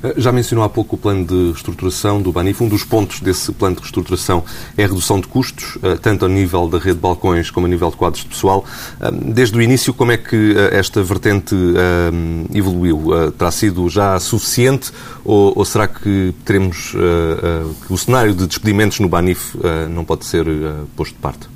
Eh, 0.02 0.14
já 0.16 0.32
mencionou 0.32 0.64
há 0.64 0.68
pouco 0.68 0.96
o 0.96 0.98
plano 0.98 1.24
de 1.24 1.52
reestruturação 1.52 2.20
do 2.20 2.32
Banif. 2.32 2.62
Um 2.62 2.68
dos 2.68 2.84
pontos 2.84 3.20
desse 3.20 3.52
plano 3.52 3.76
de 3.76 3.82
reestruturação 3.82 4.44
é 4.76 4.84
a 4.84 4.86
redução 4.86 5.20
de 5.20 5.26
custos, 5.26 5.78
eh, 5.82 5.96
tanto 6.00 6.24
a 6.24 6.28
nível 6.28 6.68
da 6.68 6.78
rede 6.78 6.94
de 6.94 7.00
balcões 7.00 7.50
como 7.50 7.66
a 7.66 7.68
nível 7.68 7.90
de 7.90 7.96
quadros 7.96 8.22
de 8.22 8.28
pessoal. 8.28 8.64
Eh, 9.00 9.10
desde 9.10 9.56
o 9.56 9.62
início, 9.62 9.94
como 9.94 10.12
é 10.12 10.16
que 10.16 10.54
esta 10.72 11.02
vertente 11.02 11.54
evoluiu? 12.54 13.32
Terá 13.36 13.50
sido 13.50 13.88
já 13.88 14.18
suficiente 14.18 14.92
ou, 15.24 15.64
será 15.64 15.86
que 15.86 16.34
teremos 16.44 16.94
que 17.86 17.92
o 17.92 17.98
cenário 17.98 18.34
de 18.34 18.46
despedimentos 18.46 19.00
no 19.00 19.08
Banif 19.08 19.56
não 19.90 20.04
pode 20.04 20.24
ser 20.26 20.46
posto 20.96 21.14
de 21.14 21.20
parte? 21.20 21.48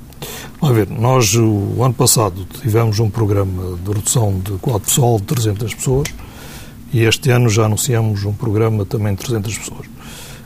A 0.61 0.71
ver, 0.71 0.89
nós 0.89 1.35
o 1.35 1.83
ano 1.83 1.93
passado 1.93 2.45
tivemos 2.61 2.99
um 2.99 3.09
programa 3.09 3.77
de 3.83 3.91
redução 3.91 4.39
de 4.39 4.51
quadro 4.53 4.81
pessoal 4.81 5.17
de 5.19 5.25
300 5.25 5.73
pessoas 5.73 6.07
e 6.91 7.03
este 7.03 7.29
ano 7.31 7.49
já 7.49 7.65
anunciamos 7.65 8.23
um 8.23 8.33
programa 8.33 8.85
também 8.85 9.13
de 9.13 9.23
300 9.23 9.57
pessoas, 9.57 9.87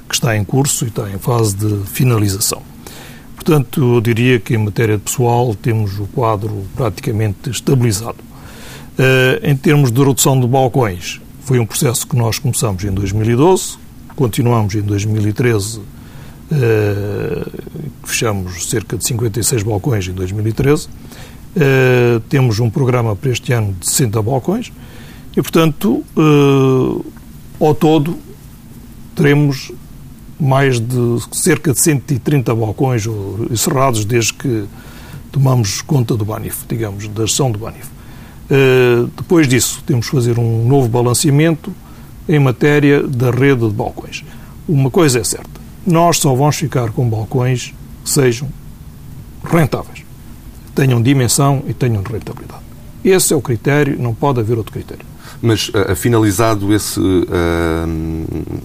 que 0.08 0.16
está 0.16 0.36
em 0.36 0.44
curso 0.44 0.86
e 0.86 0.88
está 0.88 1.10
em 1.10 1.18
fase 1.18 1.56
de 1.56 1.86
finalização. 1.86 2.62
Portanto, 3.36 3.96
eu 3.96 4.02
diria 4.02 4.40
que 4.40 4.54
em 4.54 4.58
matéria 4.58 4.98
de 4.98 5.04
pessoal 5.04 5.56
temos 5.56 5.98
o 6.00 6.06
quadro 6.06 6.64
praticamente 6.76 7.50
estabilizado. 7.50 8.18
Uh, 8.20 9.42
em 9.42 9.56
termos 9.56 9.92
de 9.92 10.00
redução 10.00 10.40
de 10.40 10.48
balcões, 10.48 11.20
foi 11.42 11.58
um 11.58 11.66
processo 11.66 12.06
que 12.06 12.16
nós 12.16 12.38
começamos 12.38 12.84
em 12.84 12.92
2012, 12.92 13.78
continuamos 14.16 14.76
em 14.76 14.82
2013, 14.82 15.80
uh, 15.80 15.84
fechamos 18.04 18.70
cerca 18.70 18.96
de 18.96 19.06
56 19.06 19.64
balcões 19.64 20.08
em 20.08 20.14
2013. 20.14 20.86
Uh, 20.86 20.90
eh, 21.56 22.22
temos 22.30 22.60
um 22.60 22.70
programa 22.70 23.16
para 23.16 23.32
este 23.32 23.52
ano 23.52 23.76
de 23.78 23.90
60 23.90 24.22
balcões 24.22 24.72
e, 25.36 25.42
portanto, 25.42 26.04
uh, 26.18 27.06
ao 27.60 27.74
todo, 27.74 28.18
teremos 29.16 29.72
mais 30.40 30.80
de 30.80 31.20
cerca 31.32 31.72
de 31.72 31.80
130 31.80 32.54
balcões 32.56 33.06
encerrados 33.50 34.04
desde 34.04 34.34
que 34.34 34.66
tomamos 35.32 35.82
conta 35.82 36.18
do 36.18 36.26
Banif, 36.26 36.66
digamos, 36.68 37.08
da 37.08 37.24
ação 37.24 37.52
do 37.52 37.60
Banif. 37.60 37.88
Uh, 38.50 39.08
depois 39.16 39.48
disso, 39.48 39.82
temos 39.86 40.10
que 40.10 40.16
fazer 40.16 40.38
um 40.38 40.68
novo 40.68 40.90
balanceamento 40.90 41.74
em 42.28 42.40
matéria 42.40 43.04
da 43.04 43.32
rede 43.32 43.68
de 43.68 43.74
balcões. 43.74 44.26
Uma 44.68 44.90
coisa 44.90 45.20
é 45.20 45.24
certa, 45.24 45.62
nós 45.86 46.18
só 46.18 46.34
vamos 46.36 46.58
ficar 46.58 46.92
com 46.92 47.08
balcões 47.08 47.74
que 48.04 48.10
sejam 48.10 48.50
rentáveis, 49.44 50.04
tenham 50.76 51.02
dimensão 51.02 51.64
e 51.68 51.74
tenham 51.74 52.04
rentabilidade. 52.04 52.62
Esse 53.04 53.34
é 53.34 53.36
o 53.36 53.42
critério, 53.42 54.00
não 54.00 54.14
pode 54.14 54.40
haver 54.40 54.58
outro 54.58 54.74
critério. 54.74 55.11
Mas 55.42 55.70
uh, 55.70 55.96
finalizado 55.96 56.74
esse, 56.74 57.00
uh, 57.00 57.24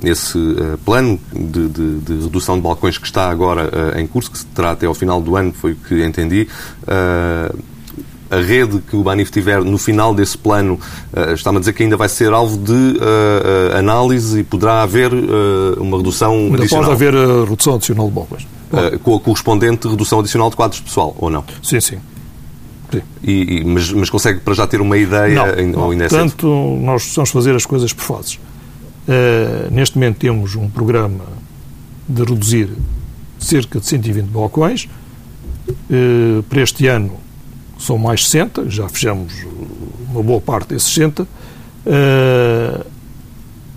esse 0.05 0.37
uh, 0.37 0.79
plano 0.85 1.19
de, 1.33 1.69
de, 1.69 1.99
de, 2.01 2.23
redução 2.25 2.57
de 2.57 2.63
balcões 2.63 2.99
que 2.99 3.07
está 3.07 3.31
agora 3.31 3.71
em 3.99 4.07
curso, 4.07 4.31
que 4.31 4.39
se 4.39 4.47
terá 4.47 4.73
até 4.73 4.87
ao 4.87 4.95
final 4.95 5.21
do 5.21 5.37
ano, 5.37 5.53
foi 5.53 5.73
o 5.73 5.77
que 5.77 6.05
entendi, 6.05 6.47
a 8.29 8.37
rede 8.37 8.81
que 8.81 8.97
o 8.97 9.03
Banif 9.03 9.31
tiver 9.31 9.63
no 9.63 9.79
final 9.79 10.13
desse 10.15 10.37
plano 10.37 10.79
está-me 11.35 11.59
a 11.59 11.61
dizer 11.61 11.73
que 11.73 11.83
ainda 11.83 11.97
vai 11.97 12.09
ser 12.09 12.33
alvo 12.33 12.59
de 12.59 12.99
análise 13.77 14.41
e 14.41 14.45
poderá 14.45 14.83
haver 14.83 15.13
uma 15.79 15.97
redução 15.97 16.33
ainda 16.33 16.59
adicional. 16.59 16.91
pode 16.91 17.05
haver 17.05 17.15
redução 17.49 17.75
adicional 17.75 18.09
de 18.09 18.13
balcões. 18.13 18.47
com 19.03 19.15
a 19.15 19.21
correspondente 19.21 19.89
redução 19.89 20.21
adicional 20.21 20.51
de 20.51 20.57
quadros 20.57 20.81
pessoal, 20.81 21.15
ou 21.19 21.31
não? 21.31 21.45
Sim, 21.63 21.81
sim. 21.81 21.99
E, 23.23 23.59
e, 23.59 23.65
mas, 23.65 23.93
mas, 23.93 24.11
consegue 24.11 24.41
para 24.41 24.55
já 24.55 24.67
ter 24.67 24.81
uma 24.81 24.97
ideia? 24.97 25.35
Não, 25.35 25.45
ainda 25.91 26.05
é 26.05 26.09
Portanto, 26.09 26.47
nós 26.81 27.03
precisamos 27.03 27.31
fazer 27.31 27.55
as 27.55 27.67
coisas 27.67 27.93
por 27.93 28.03
fases. 28.03 28.35
Uh, 28.35 29.71
neste 29.71 29.97
momento 29.97 30.19
temos 30.19 30.57
um 30.57 30.69
programa 30.69 31.25
de 32.09 32.23
reduzir 32.23 32.71
cerca 33.39 33.81
de 33.81 33.87
120 33.87 34.27
balcões. 34.27 34.89
Eh, 35.91 36.43
para 36.49 36.63
este 36.63 36.87
ano 36.87 37.13
são 37.79 37.99
mais 37.99 38.27
60, 38.27 38.71
já 38.71 38.89
fechamos 38.89 39.33
uma 40.11 40.23
boa 40.23 40.41
parte 40.41 40.69
desses 40.69 40.89
60. 40.93 41.27
Eh, 41.85 42.85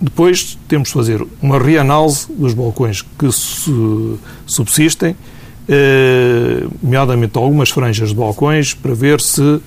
depois 0.00 0.58
temos 0.66 0.88
de 0.88 0.94
fazer 0.94 1.26
uma 1.42 1.58
reanálise 1.58 2.26
dos 2.32 2.54
balcões 2.54 3.02
que 3.02 3.28
subsistem, 4.46 5.14
eh, 5.68 6.66
nomeadamente 6.82 7.36
algumas 7.38 7.70
franjas 7.70 8.10
de 8.10 8.14
balcões, 8.14 8.74
para 8.74 8.94
ver 8.94 9.20
se 9.20 9.60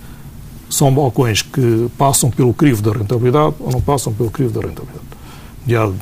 são 0.70 0.94
balcões 0.94 1.42
que 1.42 1.88
passam 1.98 2.32
pelo 2.32 2.54
crivo 2.54 2.82
da 2.82 2.92
rentabilidade 2.92 3.56
ou 3.60 3.72
não 3.72 3.82
passam 3.82 4.12
pelo 4.12 4.32
crivo 4.32 4.60
da 4.60 4.68
rentabilidade. 4.68 5.04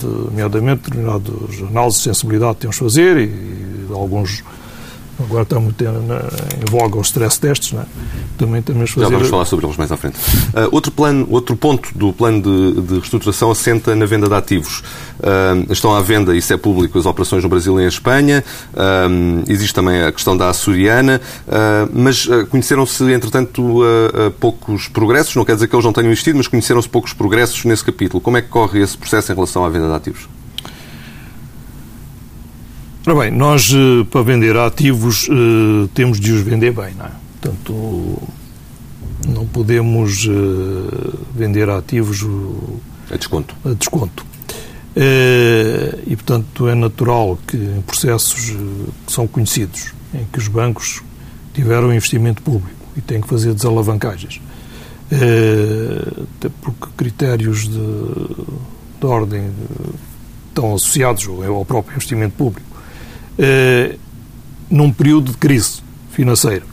Nomeadamente, 0.04 0.84
determinadas 0.84 1.62
análises 1.70 2.00
de 2.00 2.04
sensibilidade 2.06 2.58
temos 2.58 2.76
de 2.76 2.82
fazer 2.82 3.18
e, 3.18 3.24
e 3.26 3.88
alguns 3.94 4.44
agora 5.20 5.44
está 5.44 5.60
muito 5.60 5.84
em, 5.84 5.90
voga 6.70 6.98
os 6.98 7.08
stress 7.08 7.40
tests, 7.40 7.74
não 7.74 7.82
é? 7.82 7.86
também 8.38 8.62
temos 8.62 8.90
fazer... 8.90 9.06
Já 9.06 9.12
vamos 9.12 9.30
falar 9.30 9.46
sobre 9.46 9.66
eles 9.66 9.78
mais 9.78 9.92
à 9.92 9.98
frente. 9.98 10.18
Uh, 10.18 10.68
outro, 10.72 10.92
plano, 10.92 11.28
outro 11.30 11.56
ponto 11.56 11.90
do 11.96 12.12
plano 12.12 12.42
de, 12.42 12.82
de 12.82 12.94
reestruturação 12.96 13.52
assenta 13.52 13.96
na 13.96 14.06
venda 14.06 14.28
de 14.28 14.34
ativos. 14.34 14.80
Uh, 15.20 15.72
estão 15.72 15.96
à 15.96 16.02
venda, 16.02 16.36
isso 16.36 16.52
é 16.52 16.58
público, 16.58 16.98
as 16.98 17.06
operações 17.06 17.44
no 17.44 17.50
Brasil 17.50 17.80
e 17.80 17.84
em 17.84 17.88
Espanha. 17.88 18.44
Uh, 18.74 19.44
existe 19.48 19.74
também 19.74 20.02
a 20.02 20.12
questão 20.12 20.36
da 20.36 20.50
açoriana, 20.50 21.22
mas 21.94 22.28
conheceram-se, 22.50 23.04
entretanto, 23.12 23.82
poucos 24.40 24.88
progressos. 24.88 25.36
Não 25.36 25.46
quer 25.46 25.56
dizer 25.56 25.68
que 25.68 25.76
eles 25.76 25.86
não 25.86 25.94
tenham 25.94 26.12
existido, 26.12 26.38
mas 26.38 26.48
conheceram-se 26.48 26.90
poucos 26.90 27.14
progressos 27.14 27.64
nesse 27.66 27.84
capítulo. 27.84 28.22
Como 28.22 28.38
é 28.38 28.42
que 28.42 28.48
corre 28.48 28.82
esse 28.82 28.98
processo 28.98 29.32
em 29.32 29.36
relação 29.36 29.64
à 29.64 29.70
venda 29.70 29.88
de 29.88 29.94
ativos? 29.94 30.28
Ora 33.12 33.24
bem, 33.24 33.32
nós 33.38 33.74
eh, 33.74 34.06
para 34.10 34.22
vender 34.22 34.56
ativos 34.56 35.28
eh, 35.30 35.90
temos 35.94 36.18
de 36.18 36.32
os 36.32 36.40
vender 36.44 36.72
bem, 36.72 36.94
não 36.94 37.08
é? 37.08 37.12
Portanto, 37.42 38.22
não 39.28 39.46
podemos 39.46 40.26
eh, 40.30 41.18
vender 41.36 41.70
ativos 41.70 42.26
a 43.12 43.18
desconto. 43.18 43.54
A 43.66 43.74
desconto. 43.74 44.26
E, 44.96 46.16
portanto, 46.16 46.70
é 46.70 46.74
natural 46.74 47.38
que 47.46 47.58
em 47.58 47.82
processos 47.82 48.52
que 49.06 49.12
são 49.12 49.28
conhecidos, 49.28 49.94
em 50.14 50.24
que 50.32 50.40
os 50.40 50.48
bancos 50.48 51.02
tiveram 51.54 51.94
investimento 51.94 52.42
público 52.42 52.80
e 52.96 53.02
têm 53.02 53.20
que 53.20 53.28
fazer 53.28 53.54
desalavancagens, 53.54 54.40
até 55.12 56.50
porque 56.62 56.88
critérios 56.96 57.68
de, 57.68 57.78
de 59.02 59.06
ordem 59.06 59.52
estão 60.48 60.76
associados 60.76 61.28
ao 61.28 61.66
próprio 61.66 61.96
investimento 61.96 62.36
público 62.36 62.71
eh, 63.44 63.96
num 64.70 64.92
período 64.92 65.32
de 65.32 65.38
crise 65.38 65.82
financeira. 66.12 66.64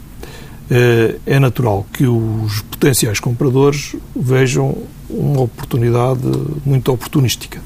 Eh, 0.69 1.15
é 1.25 1.39
natural 1.39 1.83
que 1.91 2.05
os 2.05 2.61
potenciais 2.61 3.19
compradores 3.19 3.95
vejam 4.15 4.77
uma 5.09 5.41
oportunidade 5.41 6.21
muito 6.63 6.91
oportunística. 6.91 7.59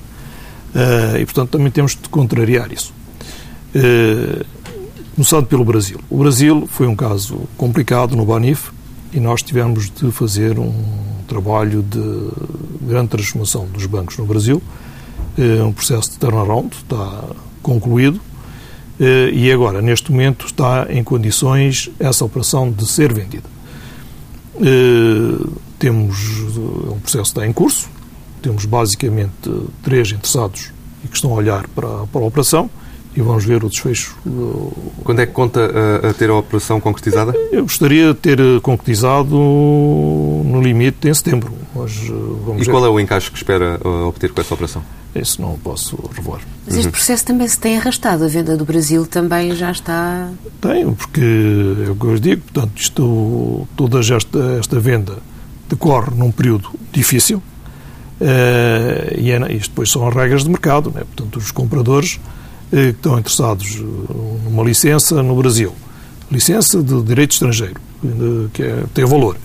Eh, 0.74 1.20
e, 1.20 1.26
portanto, 1.26 1.50
também 1.50 1.70
temos 1.70 1.98
de 2.02 2.08
contrariar 2.08 2.72
isso. 2.72 2.94
Começando 5.16 5.48
pelo 5.48 5.66
Brasil. 5.66 6.00
O 6.10 6.20
Brasil 6.20 6.68
foi 6.72 6.88
um 6.88 6.96
caso 6.96 7.42
complicado 7.58 8.16
no 8.16 8.26
Banif 8.26 8.72
e 9.12 9.20
nós 9.20 9.44
tivemos 9.44 9.92
de 9.92 10.12
fazer 10.12 10.58
um 10.58 10.74
trabalho 11.28 11.84
de 11.84 12.88
grande 12.88 13.10
transformação 13.10 13.66
dos 13.66 13.86
bancos 13.86 14.18
no 14.18 14.26
Brasil. 14.26 14.62
Um 15.38 15.72
processo 15.72 16.12
de 16.12 16.20
turnaround 16.20 16.70
está 16.76 17.24
concluído 17.62 18.22
e 19.00 19.52
agora, 19.52 19.82
neste 19.82 20.12
momento, 20.12 20.46
está 20.46 20.88
em 20.90 21.04
condições 21.04 21.90
essa 22.00 22.24
operação 22.24 22.72
de 22.72 22.88
ser 22.88 23.12
vendida. 23.14 23.54
Eh, 24.62 25.46
temos, 25.80 26.18
eh, 26.56 26.92
um 26.92 27.00
processo 27.00 27.32
está 27.32 27.46
em 27.46 27.52
curso, 27.52 27.90
temos 28.42 28.66
basicamente 28.66 29.52
três 29.82 30.12
interessados 30.12 30.72
e 31.04 31.08
que 31.08 31.16
estão 31.16 31.32
a 31.32 31.36
olhar 31.36 31.68
para, 31.70 32.06
para 32.08 32.22
a 32.22 32.26
operação 32.26 32.70
e 33.16 33.22
vamos 33.22 33.46
ver 33.46 33.64
o 33.64 33.70
desfecho. 33.70 34.16
Quando 35.04 35.20
é 35.20 35.26
que 35.26 35.34
conta 35.34 35.60
a, 36.04 36.10
a, 36.10 36.14
ter 36.14 36.30
a 36.30 36.36
operação 36.36 36.80
concretizada? 36.80 37.34
Eu 37.52 37.64
gostaria 37.64 38.14
de 38.14 38.20
ter 38.20 38.40
concretizado 38.62 39.36
no 39.36 40.62
limite 40.62 41.08
em 41.08 41.14
setembro. 41.14 41.54
Mas 41.76 41.96
vamos 42.46 42.62
e 42.62 42.66
ver. 42.66 42.72
qual 42.72 42.86
é 42.86 42.90
o 42.90 43.00
encaixe 43.00 43.32
que 43.32 43.38
espera 43.38 43.80
obter 43.86 44.32
com 44.32 44.42
essa 44.42 44.54
operação? 44.54 44.84
Isso 45.16 45.42
não 45.42 45.58
posso 45.60 45.98
revelar. 46.16 46.42
Mas 46.66 46.76
este 46.76 46.92
processo 46.92 47.26
também 47.26 47.48
se 47.48 47.60
tem 47.60 47.78
arrastado. 47.78 48.24
A 48.24 48.28
venda 48.28 48.58
do 48.58 48.66
Brasil 48.66 49.06
também 49.06 49.56
já 49.56 49.72
está. 49.72 50.30
Tem, 50.60 50.92
porque 50.94 51.22
é 51.86 51.90
o 51.90 51.96
que 51.96 52.06
eu 52.06 52.20
digo. 52.20 52.42
Portanto, 52.42 52.72
isto, 52.76 53.68
toda 53.76 54.00
esta, 54.00 54.40
esta 54.60 54.80
venda 54.80 55.18
decorre 55.70 56.16
num 56.16 56.32
período 56.32 56.70
difícil. 56.92 57.38
Uh, 58.20 59.20
e 59.20 59.32
é, 59.32 59.54
isto 59.54 59.70
depois 59.70 59.92
são 59.92 60.08
as 60.08 60.16
regras 60.16 60.44
de 60.44 60.50
mercado. 60.50 60.90
Né? 60.90 61.04
Portanto, 61.16 61.38
os 61.38 61.52
compradores 61.52 62.16
uh, 62.16 62.70
que 62.72 62.78
estão 62.78 63.20
interessados 63.20 63.76
numa 64.46 64.64
licença 64.64 65.22
no 65.22 65.36
Brasil, 65.36 65.76
licença 66.32 66.82
de 66.82 67.04
direito 67.04 67.34
estrangeiro, 67.34 67.80
que 68.52 68.64
é, 68.64 68.84
tem 68.96 69.06
valor. 69.06 69.38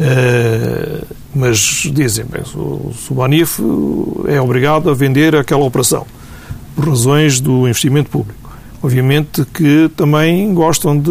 Uh, 0.00 1.23
mas 1.34 1.90
dizem, 1.92 2.24
bem, 2.24 2.42
o 2.54 2.92
Subanif 2.92 3.60
é 4.26 4.40
obrigado 4.40 4.88
a 4.88 4.94
vender 4.94 5.34
aquela 5.34 5.64
operação 5.64 6.06
por 6.74 6.88
razões 6.88 7.40
do 7.40 7.66
investimento 7.66 8.10
público. 8.10 8.50
Obviamente 8.82 9.44
que 9.46 9.90
também 9.96 10.52
gostam 10.52 10.96
de, 10.96 11.10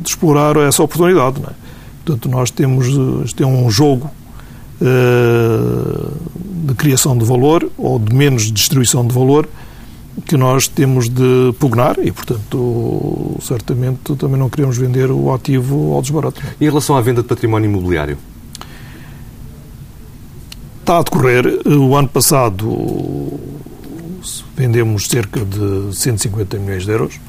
de 0.00 0.08
explorar 0.08 0.56
essa 0.56 0.82
oportunidade. 0.82 1.40
Não 1.40 1.48
é? 1.48 1.52
Portanto, 2.04 2.28
nós 2.28 2.50
temos 2.50 2.86
este 3.24 3.42
é 3.42 3.46
um 3.46 3.68
jogo 3.70 4.10
uh, 4.80 6.12
de 6.66 6.74
criação 6.74 7.18
de 7.18 7.24
valor 7.24 7.68
ou 7.76 7.98
de 7.98 8.14
menos 8.14 8.50
destruição 8.50 9.06
de 9.06 9.12
valor 9.12 9.48
que 10.26 10.36
nós 10.36 10.66
temos 10.68 11.08
de 11.08 11.52
pugnar 11.58 11.96
e, 12.02 12.10
portanto, 12.10 13.36
certamente 13.40 14.14
também 14.16 14.38
não 14.38 14.48
queremos 14.48 14.76
vender 14.76 15.10
o 15.10 15.32
ativo 15.32 15.94
ao 15.94 16.02
desbarato. 16.02 16.40
E 16.60 16.64
em 16.64 16.68
relação 16.68 16.96
à 16.96 17.00
venda 17.00 17.22
de 17.22 17.28
património 17.28 17.68
imobiliário? 17.68 18.16
Está 20.88 21.00
a 21.00 21.02
decorrer. 21.02 21.44
O 21.66 21.94
ano 21.94 22.08
passado 22.08 23.38
vendemos 24.56 25.06
cerca 25.06 25.44
de 25.44 25.94
150 25.94 26.56
milhões 26.56 26.86
de 26.86 26.90
euros. 26.90 27.20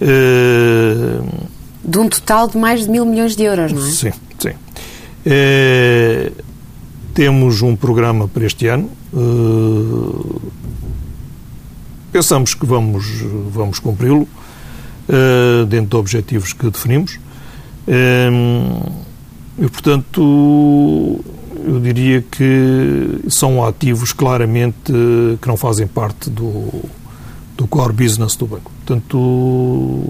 Eh, 0.00 1.20
de 1.84 1.98
um 1.98 2.08
total 2.08 2.48
de 2.48 2.56
mais 2.56 2.84
de 2.84 2.90
mil 2.90 3.04
milhões 3.04 3.36
de 3.36 3.42
euros, 3.42 3.70
não 3.70 3.86
é? 3.86 3.90
Sim, 3.90 4.12
sim. 4.38 4.52
É, 5.26 6.32
temos 7.12 7.60
um 7.60 7.76
programa 7.76 8.26
para 8.28 8.46
este 8.46 8.66
ano. 8.66 8.90
É, 9.12 9.18
pensamos 12.10 12.54
que 12.54 12.64
vamos, 12.64 13.04
vamos 13.50 13.78
cumpri-lo 13.78 14.26
dentro 15.68 15.90
de 15.90 15.96
objetivos 15.96 16.54
que 16.54 16.70
definimos. 16.70 17.20
e, 19.58 19.68
portanto, 19.68 21.22
eu 21.66 21.80
diria 21.80 22.22
que 22.22 23.20
são 23.28 23.64
ativos 23.64 24.12
claramente 24.12 24.92
que 25.40 25.48
não 25.48 25.56
fazem 25.56 25.86
parte 25.86 26.30
do, 26.30 26.70
do 27.56 27.66
core 27.66 27.92
business 27.92 28.36
do 28.36 28.46
banco. 28.46 28.70
Portanto, 28.84 30.04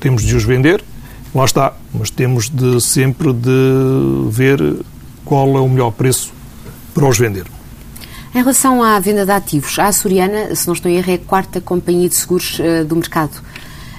temos 0.00 0.22
de 0.22 0.34
os 0.34 0.42
vender, 0.42 0.82
lá 1.32 1.44
está, 1.44 1.74
mas 1.92 2.10
temos 2.10 2.50
de 2.50 2.80
sempre 2.80 3.32
de 3.32 4.28
ver 4.30 4.60
qual 5.24 5.56
é 5.56 5.60
o 5.60 5.68
melhor 5.68 5.92
preço 5.92 6.32
para 6.92 7.06
os 7.06 7.16
vender. 7.16 7.46
Em 8.34 8.38
relação 8.38 8.82
à 8.82 8.98
venda 8.98 9.24
de 9.24 9.30
ativos, 9.30 9.78
a 9.78 9.86
Açoriana, 9.86 10.56
se 10.56 10.66
não 10.66 10.74
estou 10.74 10.90
em 10.90 10.96
erro, 10.96 11.10
é 11.12 11.14
a 11.14 11.18
quarta 11.18 11.60
companhia 11.60 12.08
de 12.08 12.16
seguros 12.16 12.58
uh, 12.58 12.84
do 12.84 12.96
mercado. 12.96 13.40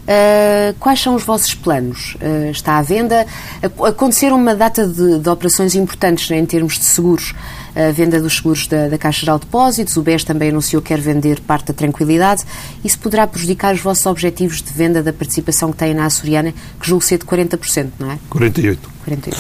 Uh, 0.06 0.76
quais 0.80 1.02
são 1.02 1.16
os 1.16 1.24
vossos 1.24 1.56
planos? 1.56 2.16
Uh, 2.16 2.52
está 2.52 2.78
à 2.78 2.82
venda? 2.84 3.26
Aconteceram 3.64 4.36
uma 4.36 4.54
data 4.54 4.86
de, 4.86 5.18
de, 5.18 5.30
operações 5.30 5.74
importantes 5.74 6.30
em 6.30 6.46
termos 6.46 6.78
de 6.78 6.86
seguros. 6.86 7.34
A 7.76 7.92
venda 7.92 8.22
dos 8.22 8.38
seguros 8.38 8.68
da, 8.68 8.88
da 8.88 8.98
Caixa 8.98 9.22
Geral 9.22 9.38
de 9.38 9.46
Depósitos, 9.46 9.98
o 9.98 10.02
BES 10.02 10.24
também 10.24 10.50
anunciou 10.50 10.82
que 10.82 10.90
quer 10.90 11.00
vender 11.00 11.42
parte 11.42 11.68
da 11.68 11.74
tranquilidade. 11.74 12.44
Isso 12.84 12.98
poderá 13.00 13.28
prejudicar 13.28 13.74
os 13.74 13.82
vossos 13.82 14.06
objetivos 14.06 14.62
de 14.62 14.72
venda 14.72 15.04
da 15.04 15.12
participação 15.12 15.72
que 15.72 15.80
têm 15.80 15.94
na 15.94 16.06
Açoriana, 16.06 16.54
que 16.80 16.88
julgo 16.88 17.04
ser 17.04 17.18
de 17.18 17.26
40%, 17.26 17.90
não 18.00 18.12
é? 18.12 18.20
48%. 18.32 18.78
48%. 19.10 19.34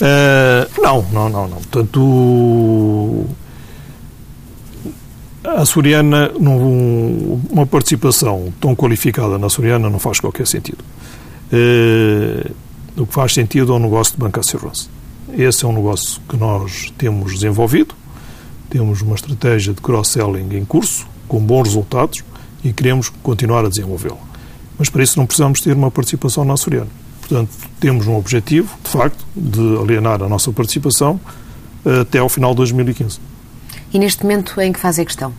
Uh, 0.00 0.82
não, 0.82 1.02
não, 1.12 1.28
não, 1.28 1.48
não. 1.48 1.56
Portanto, 1.58 3.26
a 5.44 5.60
Açoriana, 5.60 6.32
uma 7.50 7.66
participação 7.66 8.52
tão 8.58 8.74
qualificada 8.74 9.38
na 9.38 9.46
Açoriana 9.46 9.90
não 9.90 9.98
faz 9.98 10.18
qualquer 10.18 10.46
sentido. 10.46 10.82
Uh, 11.52 12.50
o 12.96 13.06
que 13.06 13.12
faz 13.12 13.34
sentido 13.34 13.72
é 13.72 13.76
o 13.76 13.78
negócio 13.78 14.14
de 14.14 14.20
banca 14.20 14.40
assurance. 14.40 14.88
Esse 15.36 15.64
é 15.64 15.68
um 15.68 15.72
negócio 15.72 16.20
que 16.28 16.36
nós 16.36 16.92
temos 16.96 17.34
desenvolvido, 17.34 17.94
temos 18.70 19.02
uma 19.02 19.14
estratégia 19.14 19.74
de 19.74 19.80
cross-selling 19.82 20.56
em 20.56 20.64
curso, 20.64 21.06
com 21.28 21.40
bons 21.40 21.64
resultados, 21.64 22.24
e 22.62 22.72
queremos 22.72 23.10
continuar 23.22 23.64
a 23.66 23.68
desenvolvê-lo. 23.68 24.18
mas 24.78 24.88
para 24.88 25.02
isso 25.02 25.18
não 25.18 25.26
precisamos 25.26 25.60
ter 25.60 25.74
uma 25.74 25.90
participação 25.90 26.44
na 26.44 26.54
açoriana. 26.54 26.88
Portanto, 27.20 27.50
temos 27.78 28.06
um 28.06 28.16
objetivo, 28.16 28.74
de 28.82 28.90
facto, 28.90 29.24
de 29.36 29.76
alienar 29.76 30.22
a 30.22 30.28
nossa 30.28 30.50
participação 30.52 31.20
uh, 31.84 32.00
até 32.00 32.18
ao 32.18 32.28
final 32.28 32.52
de 32.52 32.58
2015. 32.58 33.33
E 33.94 33.98
neste 33.98 34.24
momento, 34.24 34.60
em 34.60 34.72
que 34.72 34.80
fase 34.80 35.02
é 35.02 35.04
que 35.04 35.12
estão? 35.12 35.32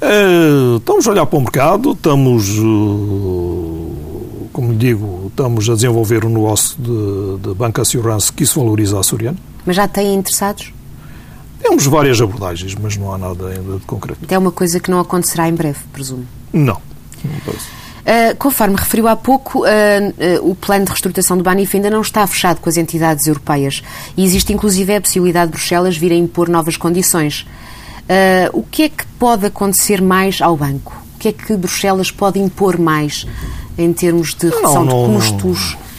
Uh, 0.00 0.76
estamos 0.76 1.08
a 1.08 1.10
olhar 1.10 1.26
para 1.26 1.36
o 1.36 1.42
mercado, 1.42 1.92
estamos, 1.92 2.48
uh, 2.60 4.48
como 4.52 4.70
lhe 4.70 4.78
digo, 4.78 5.26
estamos 5.26 5.68
a 5.68 5.74
desenvolver 5.74 6.24
um 6.24 6.28
negócio 6.28 6.76
de, 6.78 7.48
de 7.48 7.54
banca 7.54 7.82
assurance 7.82 8.32
que 8.32 8.44
isso 8.44 8.60
valoriza 8.60 8.96
a 8.96 9.00
açoriana. 9.00 9.36
Mas 9.66 9.74
já 9.74 9.88
têm 9.88 10.14
interessados? 10.14 10.72
Temos 11.60 11.84
várias 11.86 12.20
abordagens, 12.20 12.76
mas 12.76 12.96
não 12.96 13.12
há 13.12 13.18
nada 13.18 13.48
ainda 13.48 13.78
de 13.78 13.84
concreto. 13.84 14.20
É 14.32 14.38
uma 14.38 14.52
coisa 14.52 14.78
que 14.78 14.88
não 14.88 15.00
acontecerá 15.00 15.48
em 15.48 15.54
breve, 15.54 15.80
presumo? 15.92 16.24
Não, 16.52 16.80
não 17.24 17.40
parece. 17.44 17.81
Uh, 18.02 18.36
conforme 18.36 18.74
referiu 18.74 19.06
há 19.06 19.14
pouco, 19.14 19.60
uh, 19.60 19.64
uh, 19.64 20.50
o 20.50 20.56
plano 20.56 20.84
de 20.84 20.90
reestruturação 20.90 21.38
do 21.38 21.44
Banif 21.44 21.76
ainda 21.76 21.88
não 21.88 22.00
está 22.00 22.26
fechado 22.26 22.60
com 22.60 22.68
as 22.68 22.76
entidades 22.76 23.28
europeias 23.28 23.80
e 24.16 24.24
existe 24.24 24.52
inclusive 24.52 24.96
a 24.96 25.00
possibilidade 25.00 25.52
de 25.52 25.56
Bruxelas 25.56 25.96
vir 25.96 26.10
a 26.10 26.16
impor 26.16 26.48
novas 26.48 26.76
condições. 26.76 27.46
o 28.52 28.64
que 28.64 28.82
é 28.82 28.88
que 28.88 29.06
pode 29.18 29.46
acontecer 29.46 30.02
mais 30.02 30.42
ao 30.42 30.56
banco? 30.56 31.00
O 31.14 31.18
que 31.20 31.28
é 31.28 31.32
que 31.32 31.56
Bruxelas 31.56 32.10
pode 32.10 32.40
impor 32.40 32.76
mais 32.76 33.24
em 33.78 33.92
termos 33.92 34.34
de 34.34 34.48
redução 34.48 34.84
não, 34.84 35.06
não, 35.06 35.20
de 35.20 35.30
custos? 35.30 35.74
Não 35.74 35.91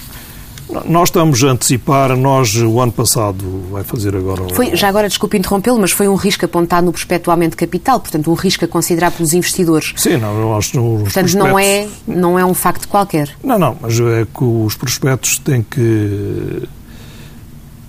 nós 0.85 1.09
estamos 1.09 1.43
a 1.43 1.47
antecipar, 1.47 2.15
nós 2.17 2.55
o 2.55 2.79
ano 2.79 2.91
passado 2.91 3.43
vai 3.71 3.83
fazer 3.83 4.15
agora. 4.15 4.43
Foi, 4.53 4.75
já 4.75 4.87
agora, 4.87 5.07
desculpe 5.07 5.37
interrompê-lo, 5.37 5.79
mas 5.79 5.91
foi 5.91 6.07
um 6.07 6.15
risco 6.15 6.45
apontado 6.45 6.85
no 6.85 6.91
prospecto 6.91 7.25
do 7.25 7.31
aumento 7.31 7.51
de 7.51 7.57
capital, 7.57 7.99
portanto, 7.99 8.29
um 8.29 8.33
risco 8.33 8.65
a 8.65 8.67
considerar 8.67 9.11
pelos 9.11 9.33
investidores. 9.33 9.93
Sim, 9.95 10.17
não, 10.17 10.49
nós, 10.49 10.71
Portanto, 10.71 11.01
prospectos... 11.03 11.33
não, 11.35 11.59
é, 11.59 11.87
não 12.07 12.39
é 12.39 12.45
um 12.45 12.53
facto 12.53 12.87
qualquer. 12.87 13.29
Não, 13.43 13.59
não, 13.59 13.77
mas 13.79 13.99
é 13.99 14.25
que 14.25 14.43
os 14.43 14.75
prospectos 14.75 15.37
têm 15.37 15.63
que. 15.63 16.63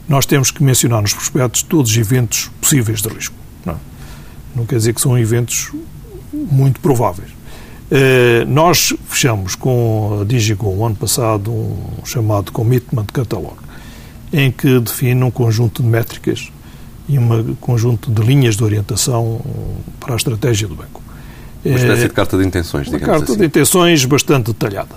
Nós 0.08 0.26
temos 0.26 0.50
que 0.50 0.62
mencionar 0.62 1.00
nos 1.00 1.14
prospectos 1.14 1.62
todos 1.62 1.90
os 1.90 1.96
eventos 1.96 2.50
possíveis 2.60 3.00
de 3.00 3.08
risco. 3.08 3.34
Não, 3.64 3.80
não 4.54 4.66
quer 4.66 4.76
dizer 4.76 4.92
que 4.92 5.00
são 5.00 5.16
eventos 5.18 5.72
muito 6.32 6.80
prováveis. 6.80 7.33
Eh, 7.90 8.44
nós 8.46 8.94
fechamos 9.06 9.54
com 9.54 10.20
a 10.22 10.24
Digigo 10.24 10.66
o 10.66 10.84
ano 10.84 10.96
passado 10.96 11.52
um 11.52 12.04
chamado 12.04 12.50
Commitment 12.50 13.06
Catalog, 13.12 13.56
em 14.32 14.50
que 14.50 14.80
define 14.80 15.22
um 15.22 15.30
conjunto 15.30 15.82
de 15.82 15.88
métricas 15.88 16.50
e 17.08 17.18
um 17.18 17.54
conjunto 17.60 18.10
de 18.10 18.22
linhas 18.22 18.56
de 18.56 18.64
orientação 18.64 19.40
para 20.00 20.14
a 20.14 20.16
estratégia 20.16 20.66
do 20.66 20.74
banco. 20.74 21.02
Uma 21.64 21.76
espécie 21.76 22.08
de 22.08 22.14
carta 22.14 22.36
de 22.36 22.46
intenções, 22.46 22.86
digamos 22.86 23.06
Uma 23.06 23.14
carta 23.18 23.32
assim. 23.32 23.40
de 23.40 23.46
intenções 23.46 24.04
bastante 24.04 24.46
detalhada. 24.46 24.94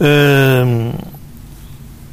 Eh, 0.00 0.92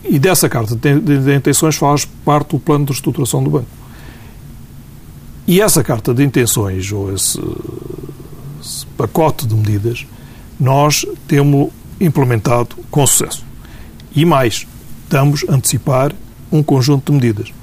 e 0.06 0.20
dessa 0.20 0.48
carta 0.48 0.76
de 0.76 1.36
intenções 1.36 1.76
faz 1.76 2.06
parte 2.06 2.52
do 2.52 2.60
plano 2.60 2.86
de 2.86 2.92
reestruturação 2.92 3.44
do 3.44 3.50
banco. 3.50 3.68
E 5.48 5.62
essa 5.62 5.84
carta 5.84 6.14
de 6.14 6.24
intenções, 6.24 6.92
ou 6.92 7.14
esse 7.14 7.40
pacote 8.98 9.46
de 9.46 9.56
medidas, 9.56 10.06
nós 10.60 11.06
temos 11.28 11.70
implementado 12.00 12.76
com 12.90 13.06
sucesso. 13.06 13.46
E 14.16 14.26
mais, 14.26 14.66
estamos 15.04 15.46
a 15.48 15.54
antecipar 15.54 16.14
um 16.52 16.64
conjunto 16.64 17.12
de 17.12 17.18
medidas. 17.18 17.54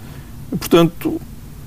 Portanto, 0.51 1.21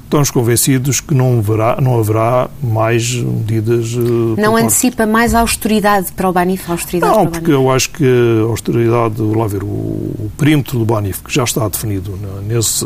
estamos 0.03 0.29
convencidos 0.29 1.01
que 1.01 1.13
não 1.13 1.39
haverá, 1.39 1.79
não 1.81 1.99
haverá 1.99 2.49
mais 2.61 3.13
medidas. 3.15 3.93
Uh, 3.93 4.35
não 4.37 4.55
antecipa 4.55 5.05
mais 5.05 5.33
a 5.33 5.39
austeridade 5.39 6.11
para 6.13 6.29
o 6.29 6.33
Banif? 6.33 6.69
Austeridade 6.69 7.17
não, 7.17 7.27
porque 7.27 7.51
eu 7.51 7.69
acho 7.71 7.89
que 7.89 8.05
a 8.05 8.43
austeridade, 8.43 9.21
lá 9.21 9.47
ver, 9.47 9.63
o, 9.63 9.67
o 9.67 10.31
perímetro 10.37 10.79
do 10.79 10.85
Banif, 10.85 11.21
que 11.23 11.33
já 11.33 11.43
está 11.43 11.67
definido 11.67 12.17
nesse 12.47 12.85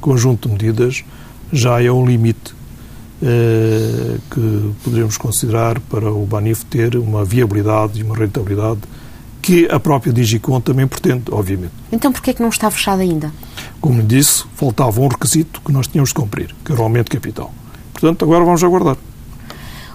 conjunto 0.00 0.48
de 0.48 0.54
medidas, 0.54 1.04
já 1.52 1.82
é 1.82 1.90
o 1.90 2.04
limite 2.04 2.54
eh, 2.54 2.57
que 3.20 4.72
poderíamos 4.84 5.16
considerar 5.16 5.80
para 5.80 6.10
o 6.12 6.24
Banif 6.24 6.64
ter 6.64 6.96
uma 6.96 7.24
viabilidade 7.24 8.00
e 8.00 8.02
uma 8.02 8.16
rentabilidade 8.16 8.80
que 9.42 9.66
a 9.70 9.80
própria 9.80 10.12
Digicom 10.12 10.60
também 10.60 10.86
pretende, 10.86 11.24
obviamente. 11.30 11.72
Então 11.90 12.12
porquê 12.12 12.30
é 12.30 12.34
que 12.34 12.42
não 12.42 12.50
está 12.50 12.70
fechado 12.70 13.00
ainda? 13.00 13.32
Como 13.80 14.02
disse, 14.02 14.44
faltava 14.54 15.00
um 15.00 15.08
requisito 15.08 15.60
que 15.64 15.72
nós 15.72 15.86
tínhamos 15.86 16.10
de 16.10 16.14
cumprir, 16.14 16.54
que 16.64 16.72
era 16.72 16.80
o 16.80 16.84
aumento 16.84 17.06
de 17.06 17.16
capital. 17.16 17.52
Portanto, 17.92 18.24
agora 18.24 18.44
vamos 18.44 18.62
aguardar. 18.62 18.96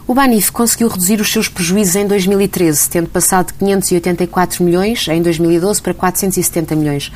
O 0.06 0.14
Banif 0.14 0.52
conseguiu 0.52 0.90
reduzir 0.90 1.22
os 1.22 1.32
seus 1.32 1.48
prejuízos 1.48 1.96
em 1.96 2.06
2013, 2.06 2.90
tendo 2.90 3.08
passado 3.08 3.48
de 3.48 3.54
584 3.54 4.62
milhões 4.62 5.08
em 5.08 5.22
2012 5.22 5.82
para 5.82 5.94
470 5.94 6.76
milhões. 6.76 7.10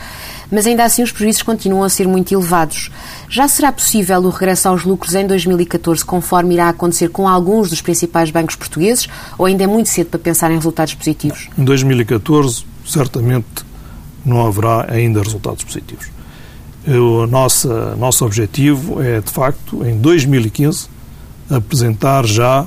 Mas 0.49 0.65
ainda 0.65 0.85
assim 0.85 1.03
os 1.03 1.11
prejuízos 1.11 1.43
continuam 1.43 1.83
a 1.83 1.89
ser 1.89 2.07
muito 2.07 2.33
elevados. 2.33 2.89
Já 3.27 3.45
será 3.49 3.73
possível 3.73 4.21
o 4.21 4.29
regresso 4.29 4.69
aos 4.69 4.85
lucros 4.85 5.15
em 5.15 5.27
2014, 5.27 6.05
conforme 6.05 6.53
irá 6.53 6.69
acontecer 6.69 7.09
com 7.09 7.27
alguns 7.27 7.69
dos 7.69 7.81
principais 7.81 8.31
bancos 8.31 8.55
portugueses, 8.55 9.09
ou 9.37 9.47
ainda 9.47 9.65
é 9.65 9.67
muito 9.67 9.89
cedo 9.89 10.07
para 10.07 10.19
pensar 10.19 10.49
em 10.49 10.55
resultados 10.55 10.93
positivos? 10.93 11.49
Em 11.57 11.65
2014, 11.65 12.63
certamente 12.85 13.65
não 14.23 14.47
haverá 14.47 14.85
ainda 14.89 15.21
resultados 15.21 15.65
positivos. 15.65 16.07
O 16.87 17.27
nosso, 17.27 17.67
nosso 17.97 18.25
objetivo 18.25 19.01
é, 19.01 19.19
de 19.19 19.29
facto, 19.29 19.85
em 19.85 19.97
2015, 19.97 20.87
apresentar 21.49 22.25
já 22.25 22.65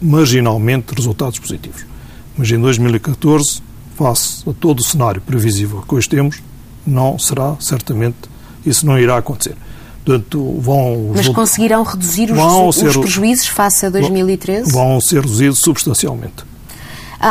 marginalmente 0.00 0.94
resultados 0.94 1.38
positivos. 1.38 1.84
Mas 2.36 2.50
em 2.50 2.60
2014, 2.60 3.62
face 3.96 4.48
a 4.48 4.52
todo 4.52 4.80
o 4.80 4.82
cenário 4.82 5.20
previsível 5.20 5.82
que 5.86 5.94
hoje 5.94 6.08
temos, 6.08 6.42
não 6.86 7.18
será, 7.18 7.56
certamente, 7.60 8.16
isso 8.64 8.86
não 8.86 8.98
irá 8.98 9.18
acontecer. 9.18 9.56
Portanto, 10.04 10.56
vão, 10.60 11.12
Mas 11.14 11.28
conseguirão 11.28 11.82
reduzir 11.82 12.32
os, 12.32 12.74
ser, 12.74 12.88
os 12.88 12.96
prejuízos 12.96 13.46
face 13.48 13.86
a 13.86 13.90
2013? 13.90 14.72
Vão 14.72 15.00
ser 15.00 15.20
reduzidos 15.20 15.58
substancialmente. 15.58 16.50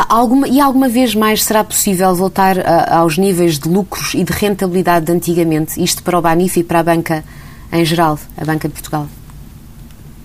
Alguma, 0.08 0.46
e 0.46 0.60
alguma 0.60 0.88
vez 0.88 1.16
mais 1.16 1.42
será 1.42 1.64
possível 1.64 2.14
voltar 2.14 2.60
a, 2.60 2.98
aos 2.98 3.18
níveis 3.18 3.58
de 3.58 3.68
lucros 3.68 4.14
e 4.14 4.22
de 4.22 4.32
rentabilidade 4.32 5.06
de 5.06 5.12
antigamente, 5.12 5.82
isto 5.82 6.00
para 6.04 6.16
o 6.16 6.22
Banif 6.22 6.60
e 6.60 6.62
para 6.62 6.78
a 6.78 6.82
banca 6.84 7.24
em 7.72 7.84
geral, 7.84 8.18
a 8.36 8.44
Banca 8.44 8.68
de 8.68 8.74
Portugal? 8.74 9.06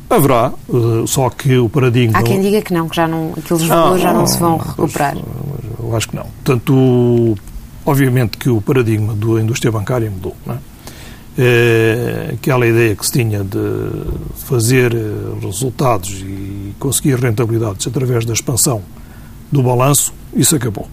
Haverá, 0.10 0.54
eh, 0.70 1.08
só 1.08 1.30
que 1.30 1.58
o 1.58 1.68
paradigma. 1.68 2.20
Há 2.20 2.24
quem 2.24 2.42
diga 2.42 2.62
que 2.62 2.74
não, 2.74 2.88
que 2.88 2.96
já 2.96 3.08
não, 3.08 3.34
aqueles 3.38 3.64
valores 3.64 4.02
já 4.02 4.14
não 4.14 4.28
se 4.28 4.38
vão 4.38 4.58
recuperar. 4.58 5.18
Eu 5.80 5.96
acho 5.96 6.10
que 6.10 6.16
não. 6.16 6.26
Portanto, 6.44 7.38
obviamente 7.86 8.38
que 8.38 8.50
o 8.50 8.62
paradigma 8.62 9.14
da 9.14 9.42
indústria 9.42 9.72
bancária 9.72 10.10
mudou. 10.10 10.36
Não 10.46 10.56
é? 10.56 10.58
É, 11.38 12.30
aquela 12.34 12.66
ideia 12.66 12.96
que 12.96 13.06
se 13.06 13.12
tinha 13.12 13.44
de 13.44 13.60
fazer 14.36 14.94
eh, 14.96 15.46
resultados 15.46 16.22
e 16.22 16.74
conseguir 16.80 17.16
rentabilidades 17.16 17.86
através 17.86 18.24
da 18.24 18.32
expansão 18.32 18.82
do 19.52 19.62
balanço, 19.62 20.14
isso 20.34 20.56
acabou. 20.56 20.88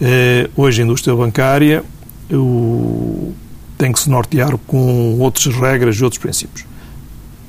É, 0.00 0.50
hoje 0.54 0.82
a 0.82 0.84
indústria 0.84 1.14
bancária 1.16 1.82
o, 2.30 3.32
tem 3.78 3.90
que 3.90 4.00
se 4.00 4.10
nortear 4.10 4.58
com 4.66 5.18
outras 5.18 5.54
regras 5.54 5.96
e 5.96 6.04
outros 6.04 6.20
princípios. 6.20 6.66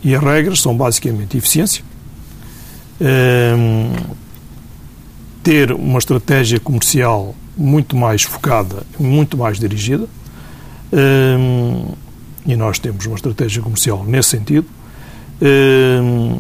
E 0.06 0.14
as 0.14 0.22
regras 0.22 0.62
são 0.62 0.78
basicamente 0.78 1.36
eficiência, 1.36 1.84
ehm, 3.02 3.92
ter 5.42 5.72
uma 5.72 5.98
estratégia 5.98 6.60
comercial 6.60 7.34
muito 7.58 7.98
mais 7.98 8.22
focada, 8.22 8.84
muito 9.00 9.36
mais 9.36 9.58
dirigida, 9.58 10.08
ehm, 10.94 11.88
e 12.46 12.56
nós 12.56 12.78
temos 12.78 13.04
uma 13.08 13.16
estratégia 13.16 13.64
comercial 13.64 14.04
nesse 14.06 14.30
sentido. 14.30 14.68
Ehm, 15.42 16.40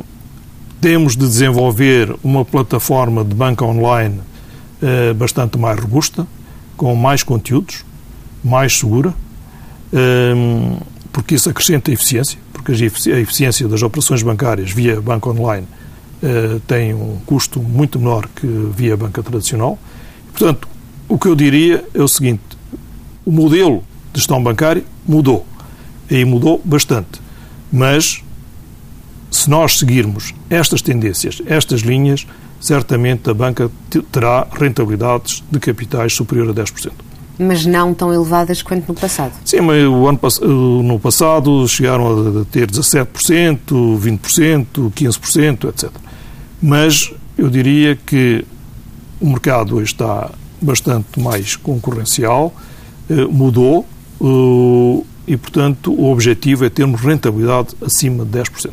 temos 0.80 1.17
de 1.17 1.28
desenvolver 1.28 2.15
uma 2.23 2.45
plataforma 2.45 3.25
de 3.25 3.34
banca 3.34 3.65
online 3.65 4.19
eh, 4.80 5.12
bastante 5.13 5.58
mais 5.58 5.80
robusta, 5.80 6.28
com 6.78 6.95
mais 6.95 7.23
conteúdos, 7.23 7.84
mais 8.43 8.78
segura, 8.78 9.12
porque 11.12 11.34
isso 11.34 11.49
acrescenta 11.49 11.89
eficiência 11.91 12.38
porque 12.65 13.12
a 13.12 13.19
eficiência 13.19 13.67
das 13.67 13.84
operações 13.84 14.23
bancárias 14.23 14.71
via 14.71 14.99
banca 14.99 15.30
online 15.30 15.67
uh, 16.23 16.60
tem 16.62 16.95
um 16.95 17.19
custo 17.23 17.62
muito 17.62 17.99
menor 17.99 18.28
que 18.36 18.47
via 18.75 18.97
banca 18.97 19.21
tradicional. 19.21 19.78
Portanto, 20.32 20.67
o 21.08 21.20
que 21.20 21.28
eu 21.28 21.36
diria 21.36 21.86
é 21.93 22.01
o 22.01 22.07
seguinte: 22.07 22.41
o 23.24 23.32
modelo 23.32 23.84
de 24.11 24.20
gestão 24.20 24.41
bancária 24.41 24.84
mudou. 25.07 25.45
E 26.09 26.26
mudou 26.26 26.59
bastante. 26.66 27.22
Mas, 27.72 28.24
se 29.30 29.47
nós 29.47 29.78
seguirmos 29.78 30.34
estas 30.49 30.82
tendências, 30.82 31.41
estas 31.45 31.82
linhas, 31.82 32.26
certamente 32.59 33.30
a 33.30 33.34
banca 33.34 33.70
terá 34.11 34.47
rentabilidades 34.51 35.43
de 35.51 35.59
capitais 35.59 36.13
superior 36.13 36.49
a 36.49 36.53
10% 36.53 36.91
mas 37.38 37.65
não 37.65 37.93
tão 37.93 38.13
elevadas 38.13 38.61
quanto 38.61 38.88
no 38.88 38.93
passado. 38.93 39.33
Sim, 39.43 39.61
mas 39.61 39.83
o 39.83 40.07
ano, 40.07 40.19
no 40.83 40.99
passado 40.99 41.67
chegaram 41.67 42.41
a 42.41 42.45
ter 42.45 42.69
17%, 42.69 43.57
20%, 43.67 44.91
15%, 44.91 45.69
etc. 45.69 45.89
Mas 46.61 47.13
eu 47.38 47.49
diria 47.49 47.95
que 47.95 48.45
o 49.19 49.29
mercado 49.29 49.75
hoje 49.75 49.91
está 49.91 50.31
bastante 50.61 51.19
mais 51.19 51.55
concorrencial, 51.55 52.53
mudou 53.29 53.86
e, 55.27 55.38
portanto, 55.38 55.93
o 55.93 56.11
objetivo 56.11 56.65
é 56.65 56.69
termos 56.69 57.01
rentabilidade 57.01 57.75
acima 57.81 58.25
de 58.25 58.39
10%. 58.39 58.71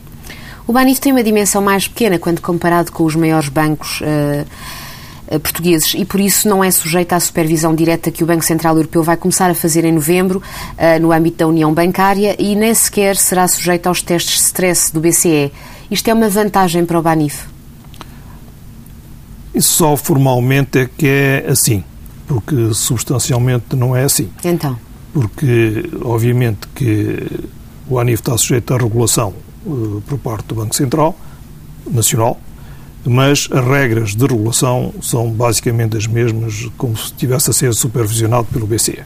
O 0.66 0.72
Banif 0.72 1.00
tem 1.00 1.12
uma 1.12 1.24
dimensão 1.24 1.60
mais 1.60 1.88
pequena 1.88 2.18
quando 2.18 2.40
comparado 2.40 2.92
com 2.92 3.04
os 3.04 3.16
maiores 3.16 3.48
bancos 3.48 4.00
uh, 4.00 4.46
portugueses 5.43 5.95
e 5.95 6.05
por 6.05 6.20
isso 6.20 6.49
não 6.49 6.62
é 6.62 6.70
sujeito 6.70 7.12
à 7.12 7.20
supervisão 7.20 7.75
direta 7.75 8.11
que 8.11 8.23
o 8.23 8.27
Banco 8.27 8.45
Central 8.45 8.77
Europeu 8.77 9.03
vai 9.03 9.16
começar 9.16 9.51
a 9.51 9.55
fazer 9.55 9.85
em 9.85 9.93
novembro 9.93 10.41
uh, 10.41 11.01
no 11.01 11.12
âmbito 11.12 11.39
da 11.39 11.47
União 11.47 11.73
Bancária 11.73 12.37
e 12.39 12.55
nem 12.55 12.75
sequer 12.75 13.16
será 13.16 13.47
sujeito 13.49 13.87
aos 13.87 14.03
testes 14.03 14.39
de 14.39 14.45
stress 14.45 14.93
do 14.93 15.01
BCE. 15.01 15.53
Isto 15.91 16.09
é 16.09 16.14
uma 16.14 16.29
vantagem 16.29 16.85
para 16.85 16.99
o 16.99 17.03
Banif? 17.03 17.47
Isso 19.55 19.75
só 19.75 19.97
formalmente 19.97 20.79
é 20.79 20.87
que 20.87 21.07
é 21.07 21.47
assim, 21.49 21.85
porque 22.27 22.73
substancialmente 22.73 23.77
não 23.77 23.95
é 23.95 24.05
assim. 24.05 24.31
Então? 24.43 24.79
Porque, 25.12 25.91
obviamente, 26.03 26.66
que 26.75 27.27
o 27.89 27.99
ANIF 27.99 28.23
está 28.23 28.37
sujeito 28.39 28.73
à 28.73 28.79
regulação 28.79 29.35
uh, 29.66 30.03
por 30.07 30.18
parte 30.18 30.47
do 30.47 30.55
Banco 30.55 30.75
Central 30.75 31.14
Nacional, 31.91 32.41
mas 33.05 33.48
as 33.50 33.64
regras 33.64 34.14
de 34.14 34.26
regulação 34.26 34.92
são 35.03 35.30
basicamente 35.30 35.96
as 35.96 36.07
mesmas, 36.07 36.68
como 36.76 36.96
se 36.96 37.05
estivesse 37.05 37.50
a 37.50 37.53
ser 37.53 37.74
supervisionado 37.74 38.46
pelo 38.53 38.66
BCE. 38.66 39.03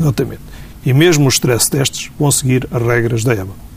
Exatamente. 0.00 0.42
E 0.84 0.92
mesmo 0.92 1.26
os 1.26 1.34
stress 1.34 1.70
testes 1.70 2.10
vão 2.18 2.30
seguir 2.30 2.66
as 2.70 2.82
regras 2.82 3.24
da 3.24 3.34
EBA. 3.34 3.68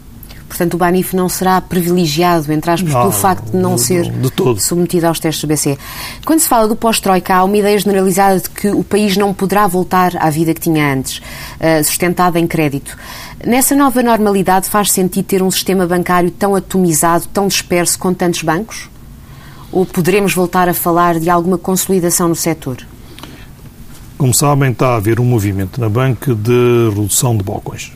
Portanto, 0.51 0.73
o 0.73 0.77
Banif 0.77 1.15
não 1.15 1.29
será 1.29 1.61
privilegiado, 1.61 2.51
entre 2.51 2.69
aspas, 2.69 2.91
não, 2.91 2.99
pelo 2.99 3.13
facto 3.13 3.51
de 3.51 3.57
não 3.57 3.75
de, 3.75 3.81
ser 3.81 4.11
de 4.11 4.61
submetido 4.61 5.07
aos 5.07 5.17
testes 5.17 5.41
do 5.41 5.47
BCE. 5.47 5.77
Quando 6.25 6.41
se 6.41 6.47
fala 6.49 6.67
do 6.67 6.75
pós-Troika, 6.75 7.33
há 7.33 7.43
uma 7.45 7.55
ideia 7.55 7.79
generalizada 7.79 8.41
de 8.41 8.49
que 8.49 8.67
o 8.67 8.83
país 8.83 9.15
não 9.15 9.33
poderá 9.33 9.65
voltar 9.65 10.11
à 10.17 10.29
vida 10.29 10.53
que 10.53 10.59
tinha 10.59 10.93
antes, 10.93 11.21
eh, 11.57 11.81
sustentada 11.83 12.37
em 12.37 12.45
crédito. 12.45 12.97
Nessa 13.47 13.73
nova 13.75 14.03
normalidade, 14.03 14.69
faz 14.69 14.91
sentido 14.91 15.23
ter 15.23 15.41
um 15.41 15.49
sistema 15.49 15.87
bancário 15.87 16.29
tão 16.29 16.53
atomizado, 16.53 17.27
tão 17.33 17.47
disperso, 17.47 17.97
com 17.97 18.13
tantos 18.13 18.43
bancos? 18.43 18.90
Ou 19.71 19.85
poderemos 19.85 20.33
voltar 20.33 20.67
a 20.67 20.73
falar 20.73 21.19
de 21.19 21.29
alguma 21.29 21.57
consolidação 21.57 22.27
no 22.27 22.35
setor? 22.35 22.77
Como 24.17 24.33
sabem, 24.33 24.71
está 24.71 24.89
a 24.89 24.95
haver 24.97 25.19
um 25.19 25.25
movimento 25.25 25.79
na 25.79 25.89
banca 25.89 26.35
de 26.35 26.89
redução 26.93 27.35
de 27.35 27.43
balcões. 27.43 27.91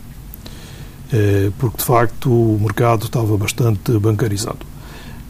Eh, 1.14 1.52
porque 1.58 1.78
de 1.78 1.84
facto 1.84 2.32
o 2.32 2.58
mercado 2.60 3.06
estava 3.06 3.38
bastante 3.38 3.92
bancarizado. 4.00 4.66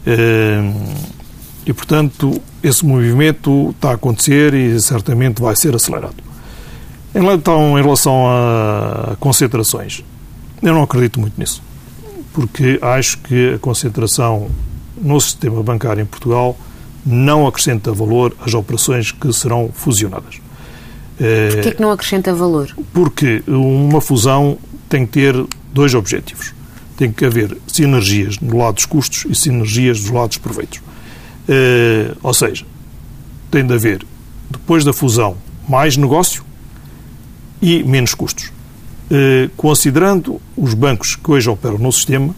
Eh, 0.05 0.73
e 1.65 1.73
portanto, 1.73 2.41
esse 2.63 2.85
movimento 2.85 3.71
está 3.71 3.91
a 3.91 3.93
acontecer 3.95 4.53
e 4.53 4.79
certamente 4.79 5.41
vai 5.41 5.55
ser 5.55 5.75
acelerado. 5.75 6.15
Então, 7.13 7.77
em 7.79 7.81
relação 7.81 8.25
a 8.27 9.15
concentrações, 9.19 10.03
eu 10.61 10.73
não 10.73 10.83
acredito 10.83 11.19
muito 11.19 11.39
nisso, 11.39 11.61
porque 12.33 12.77
acho 12.81 13.17
que 13.19 13.53
a 13.53 13.59
concentração 13.59 14.49
no 14.97 15.19
sistema 15.19 15.61
bancário 15.61 16.01
em 16.01 16.05
Portugal 16.05 16.57
não 17.05 17.45
acrescenta 17.45 17.91
valor 17.91 18.35
às 18.43 18.53
operações 18.53 19.11
que 19.11 19.31
serão 19.31 19.69
fusionadas. 19.73 20.39
Porquê 21.17 21.69
é 21.69 21.71
que 21.71 21.81
não 21.81 21.91
acrescenta 21.91 22.33
valor? 22.33 22.75
Porque 22.93 23.43
uma 23.47 24.01
fusão 24.01 24.57
tem 24.89 25.05
que 25.05 25.13
ter 25.13 25.45
dois 25.73 25.93
objetivos. 25.93 26.53
Tem 26.97 27.11
que 27.11 27.25
haver 27.25 27.57
sinergias 27.67 28.39
no 28.39 28.57
lado 28.57 28.75
dos 28.75 28.85
custos 28.85 29.25
e 29.29 29.35
sinergias 29.35 29.99
dos 29.99 30.09
lados 30.09 30.37
dos 30.37 30.43
proveitos. 30.43 30.79
Uh, 30.79 32.17
ou 32.23 32.33
seja, 32.33 32.65
tem 33.51 33.65
de 33.65 33.73
haver, 33.73 34.05
depois 34.49 34.83
da 34.83 34.91
fusão, 34.91 35.37
mais 35.67 35.95
negócio 35.95 36.43
e 37.61 37.83
menos 37.83 38.13
custos. 38.13 38.51
Uh, 39.11 39.49
considerando 39.55 40.41
os 40.57 40.73
bancos 40.73 41.15
que 41.15 41.31
hoje 41.31 41.49
operam 41.49 41.77
no 41.77 41.91
sistema, 41.91 42.33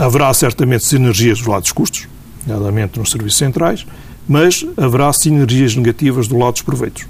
haverá 0.00 0.32
certamente 0.32 0.84
sinergias 0.84 1.38
dos 1.38 1.46
lados 1.46 1.64
dos 1.64 1.72
custos, 1.72 2.08
nomeadamente 2.46 2.98
nos 2.98 3.10
serviços 3.10 3.38
centrais, 3.38 3.86
mas 4.26 4.64
haverá 4.76 5.12
sinergias 5.12 5.76
negativas 5.76 6.26
do 6.26 6.38
lado 6.38 6.52
dos 6.52 6.62
proveitos. 6.62 7.04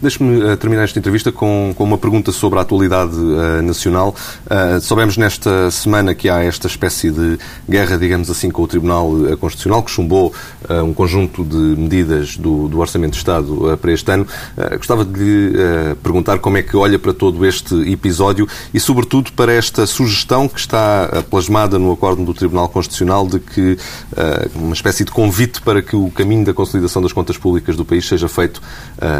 Deixe-me 0.00 0.42
uh, 0.42 0.56
terminar 0.56 0.84
esta 0.84 0.98
entrevista 0.98 1.30
com, 1.30 1.72
com, 1.76 1.84
uma 1.84 1.98
pergunta 1.98 2.32
sobre 2.32 2.58
a 2.58 2.62
atualidade 2.62 3.16
uh, 3.16 3.62
nacional. 3.62 4.14
Uh, 4.46 4.80
soubemos 4.80 5.16
nesta 5.16 5.70
semana 5.70 6.14
que 6.14 6.28
há 6.28 6.42
esta 6.42 6.66
espécie 6.66 7.10
de 7.10 7.38
guerra, 7.68 7.96
digamos 7.96 8.30
assim, 8.30 8.50
com 8.50 8.62
o 8.62 8.66
Tribunal 8.66 9.10
Constitucional, 9.38 9.82
que 9.82 9.90
chumbou 9.90 10.32
um 10.84 10.92
conjunto 10.92 11.44
de 11.44 11.56
medidas 11.56 12.36
do, 12.36 12.68
do 12.68 12.78
Orçamento 12.78 13.12
de 13.12 13.18
Estado 13.18 13.78
para 13.80 13.92
este 13.92 14.10
ano. 14.10 14.26
gostava 14.76 15.04
de 15.04 15.18
lhe 15.18 15.94
perguntar 16.02 16.38
como 16.38 16.56
é 16.56 16.62
que 16.62 16.76
olha 16.76 16.98
para 16.98 17.12
todo 17.12 17.44
este 17.44 17.74
episódio 17.90 18.46
e, 18.72 18.80
sobretudo, 18.80 19.32
para 19.32 19.52
esta 19.52 19.86
sugestão 19.86 20.48
que 20.48 20.60
está 20.60 21.24
plasmada 21.28 21.78
no 21.78 21.92
acordo 21.92 22.24
do 22.24 22.34
Tribunal 22.34 22.68
Constitucional 22.68 23.26
de 23.26 23.38
que 23.40 23.76
uma 24.54 24.74
espécie 24.74 25.04
de 25.04 25.10
convite 25.10 25.60
para 25.60 25.82
que 25.82 25.96
o 25.96 26.10
caminho 26.10 26.44
da 26.44 26.54
consolidação 26.54 27.02
das 27.02 27.12
contas 27.12 27.36
públicas 27.36 27.76
do 27.76 27.84
país 27.84 28.06
seja 28.06 28.28
feito 28.28 28.60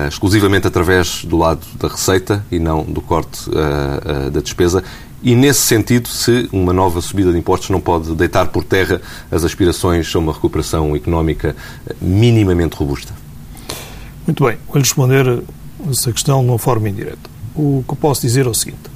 exclusivamente 0.08 0.39
através 0.66 1.24
do 1.24 1.36
lado 1.36 1.66
da 1.78 1.88
receita 1.88 2.44
e 2.50 2.58
não 2.58 2.82
do 2.82 3.00
corte 3.00 3.48
uh, 3.50 4.26
uh, 4.26 4.30
da 4.30 4.40
despesa. 4.40 4.82
E, 5.22 5.34
nesse 5.34 5.60
sentido, 5.60 6.08
se 6.08 6.48
uma 6.50 6.72
nova 6.72 7.00
subida 7.00 7.30
de 7.30 7.38
impostos 7.38 7.68
não 7.68 7.80
pode 7.80 8.14
deitar 8.14 8.48
por 8.48 8.64
terra 8.64 9.02
as 9.30 9.44
aspirações 9.44 10.14
a 10.14 10.18
uma 10.18 10.32
recuperação 10.32 10.96
económica 10.96 11.54
minimamente 12.00 12.76
robusta? 12.76 13.12
Muito 14.26 14.44
bem. 14.44 14.56
Vou 14.66 14.78
responder 14.78 15.42
essa 15.90 16.10
questão 16.12 16.42
de 16.42 16.48
uma 16.48 16.58
forma 16.58 16.88
indireta. 16.88 17.28
O 17.54 17.84
que 17.86 17.92
eu 17.92 17.96
posso 17.96 18.22
dizer 18.22 18.46
é 18.46 18.48
o 18.48 18.54
seguinte: 18.54 18.90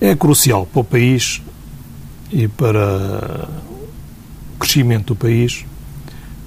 é 0.00 0.16
crucial 0.16 0.66
para 0.66 0.80
o 0.80 0.84
país 0.84 1.40
e 2.32 2.48
para 2.48 3.48
o 4.54 4.58
crescimento 4.58 5.14
do 5.14 5.16
país 5.16 5.64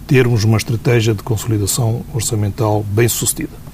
termos 0.08 0.44
uma 0.44 0.58
estratégia 0.58 1.14
de 1.14 1.24
consolidação 1.24 2.04
orçamental 2.14 2.84
bem 2.84 3.08
sucedida. 3.08 3.65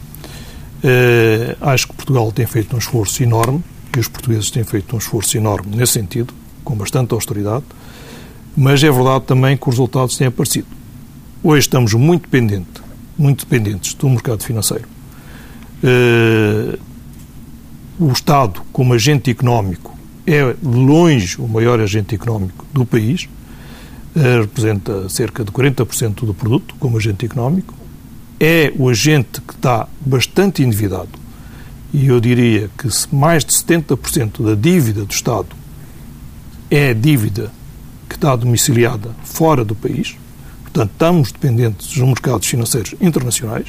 Uh, 0.83 1.55
acho 1.61 1.87
que 1.87 1.93
Portugal 1.93 2.31
tem 2.31 2.45
feito 2.47 2.75
um 2.75 2.79
esforço 2.79 3.21
enorme 3.21 3.63
e 3.95 3.99
os 3.99 4.07
portugueses 4.07 4.49
têm 4.49 4.63
feito 4.63 4.95
um 4.95 4.99
esforço 4.99 5.37
enorme 5.37 5.75
nesse 5.75 5.93
sentido, 5.93 6.33
com 6.63 6.75
bastante 6.75 7.13
austeridade, 7.13 7.65
mas 8.57 8.83
é 8.83 8.89
verdade 8.91 9.25
também 9.25 9.55
que 9.55 9.69
os 9.69 9.75
resultados 9.75 10.17
têm 10.17 10.27
aparecido. 10.27 10.67
Hoje 11.43 11.61
estamos 11.61 11.93
muito 11.93 12.23
dependentes, 12.23 12.81
muito 13.17 13.45
dependentes 13.45 13.93
do 13.93 14.09
mercado 14.09 14.43
financeiro. 14.43 14.87
Uh, 15.83 16.79
o 17.99 18.11
Estado, 18.11 18.61
como 18.71 18.93
agente 18.93 19.29
económico, 19.29 19.95
é 20.25 20.55
longe 20.63 21.39
o 21.39 21.47
maior 21.47 21.79
agente 21.79 22.15
económico 22.15 22.65
do 22.73 22.85
país, 22.85 23.29
uh, 24.15 24.41
representa 24.41 25.07
cerca 25.09 25.43
de 25.43 25.51
40% 25.51 26.25
do 26.25 26.33
produto 26.33 26.73
como 26.79 26.97
agente 26.97 27.25
económico 27.25 27.80
é 28.43 28.73
o 28.75 28.89
agente 28.89 29.39
que 29.39 29.53
está 29.53 29.87
bastante 30.03 30.63
endividado, 30.63 31.09
e 31.93 32.07
eu 32.07 32.19
diria 32.19 32.71
que 32.75 32.89
mais 33.15 33.45
de 33.45 33.53
70% 33.53 34.43
da 34.43 34.55
dívida 34.55 35.05
do 35.05 35.13
Estado 35.13 35.49
é 36.67 36.91
dívida 36.91 37.51
que 38.09 38.15
está 38.15 38.35
domiciliada 38.35 39.11
fora 39.23 39.63
do 39.63 39.75
país, 39.75 40.15
portanto, 40.63 40.89
estamos 40.91 41.31
dependentes 41.31 41.89
dos 41.89 41.97
mercados 41.97 42.47
financeiros 42.47 42.95
internacionais, 42.99 43.67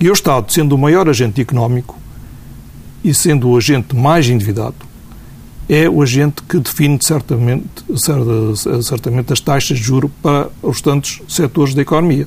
e 0.00 0.10
o 0.10 0.12
Estado, 0.12 0.52
sendo 0.52 0.74
o 0.74 0.78
maior 0.78 1.08
agente 1.08 1.40
económico 1.40 1.96
e 3.04 3.14
sendo 3.14 3.48
o 3.48 3.56
agente 3.56 3.94
mais 3.94 4.28
endividado, 4.28 4.74
é 5.68 5.88
o 5.88 6.02
agente 6.02 6.42
que 6.42 6.58
define 6.58 6.98
certamente, 7.00 7.68
certamente 8.82 9.32
as 9.32 9.38
taxas 9.38 9.78
de 9.78 9.84
juro 9.84 10.10
para 10.20 10.48
os 10.62 10.78
restantes 10.78 11.22
setores 11.28 11.74
da 11.74 11.82
economia 11.82 12.26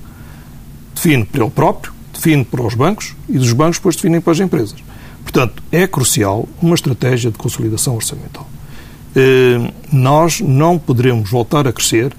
define 0.93 1.25
para 1.25 1.41
ele 1.41 1.51
próprio, 1.51 1.93
define 2.13 2.45
para 2.45 2.61
os 2.61 2.73
bancos 2.73 3.15
e 3.29 3.37
dos 3.37 3.53
bancos 3.53 3.77
depois 3.77 3.95
definem 3.95 4.21
para 4.21 4.33
as 4.33 4.39
empresas. 4.39 4.83
Portanto, 5.23 5.63
é 5.71 5.87
crucial 5.87 6.47
uma 6.61 6.75
estratégia 6.75 7.31
de 7.31 7.37
consolidação 7.37 7.95
orçamental. 7.95 8.47
Eh, 9.15 9.71
nós 9.91 10.39
não 10.39 10.79
poderemos 10.79 11.29
voltar 11.29 11.67
a 11.67 11.73
crescer 11.73 12.13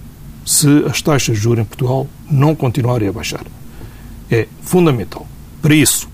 se 0.44 0.68
as 0.86 1.00
taxas 1.00 1.36
de 1.36 1.42
juros 1.42 1.60
em 1.60 1.64
Portugal 1.64 2.06
não 2.30 2.54
continuarem 2.54 3.08
a 3.08 3.12
baixar. 3.12 3.44
É 4.30 4.46
fundamental. 4.62 5.26
Para 5.60 5.74
isso, 5.74 6.08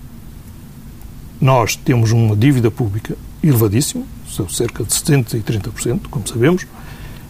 nós 1.39 1.75
temos 1.75 2.11
uma 2.11 2.35
dívida 2.35 2.69
pública 2.69 3.17
elevadíssima, 3.41 4.03
cerca 4.49 4.83
de 4.83 4.91
70% 4.91 5.33
e 5.35 5.39
30%, 5.41 6.01
como 6.09 6.27
sabemos. 6.27 6.65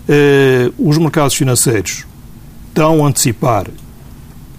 Eh, 0.08 0.72
os 0.78 0.98
mercados 0.98 1.36
financeiros 1.36 2.06
estão 2.70 3.06
a 3.06 3.08
antecipar 3.08 3.68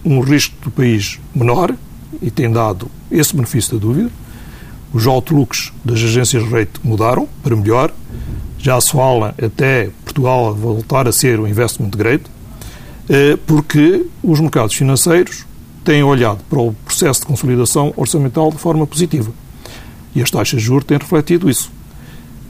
um 0.05 0.20
risco 0.20 0.55
do 0.62 0.70
país 0.70 1.18
menor 1.34 1.74
e 2.20 2.30
tem 2.30 2.51
dado 2.51 2.90
esse 3.11 3.34
benefício 3.34 3.74
da 3.74 3.80
dúvida. 3.80 4.11
Os 4.92 5.07
outlooks 5.07 5.72
das 5.84 5.98
agências 5.98 6.42
de 6.42 6.48
rate 6.51 6.72
mudaram 6.82 7.28
para 7.42 7.55
melhor. 7.55 7.92
Já 8.59 8.80
se 8.80 8.90
fala 8.92 9.34
até 9.40 9.90
Portugal 10.05 10.55
voltar 10.55 11.07
a 11.07 11.12
ser 11.12 11.38
o 11.38 11.46
investment 11.46 11.90
grade. 11.90 12.24
eh, 13.09 13.36
porque 13.44 14.07
os 14.22 14.38
mercados 14.38 14.76
financeiros 14.76 15.44
têm 15.84 16.03
olhado 16.05 16.44
para 16.48 16.61
o 16.61 16.72
processo 16.72 17.20
de 17.22 17.26
consolidação 17.26 17.92
orçamental 17.96 18.53
de 18.53 18.59
forma 18.59 18.86
positiva. 18.86 19.32
E 20.14 20.22
as 20.22 20.30
taxas 20.30 20.61
de 20.61 20.66
juros 20.66 20.84
têm 20.84 20.96
refletido 20.96 21.51
isso. 21.51 21.72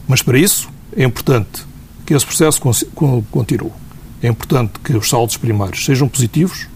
Mas 0.07 0.21
para 0.21 0.39
isso 0.39 0.69
é 0.95 1.05
importante 1.05 1.65
que 2.05 2.13
esse 2.13 2.27
processo 2.27 2.61
continue. 3.31 3.71
É 4.23 4.29
importante 4.29 4.73
que 4.85 4.95
os 4.95 5.09
saldos 5.09 5.39
primários 5.39 5.85
sejam 5.85 6.09
positivos 6.09 6.67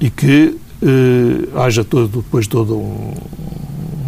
e 0.00 0.10
que 0.10 0.56
eh, 0.82 1.48
haja 1.54 1.84
todo, 1.84 2.22
depois 2.22 2.46
todo 2.46 2.76
um, 2.76 3.14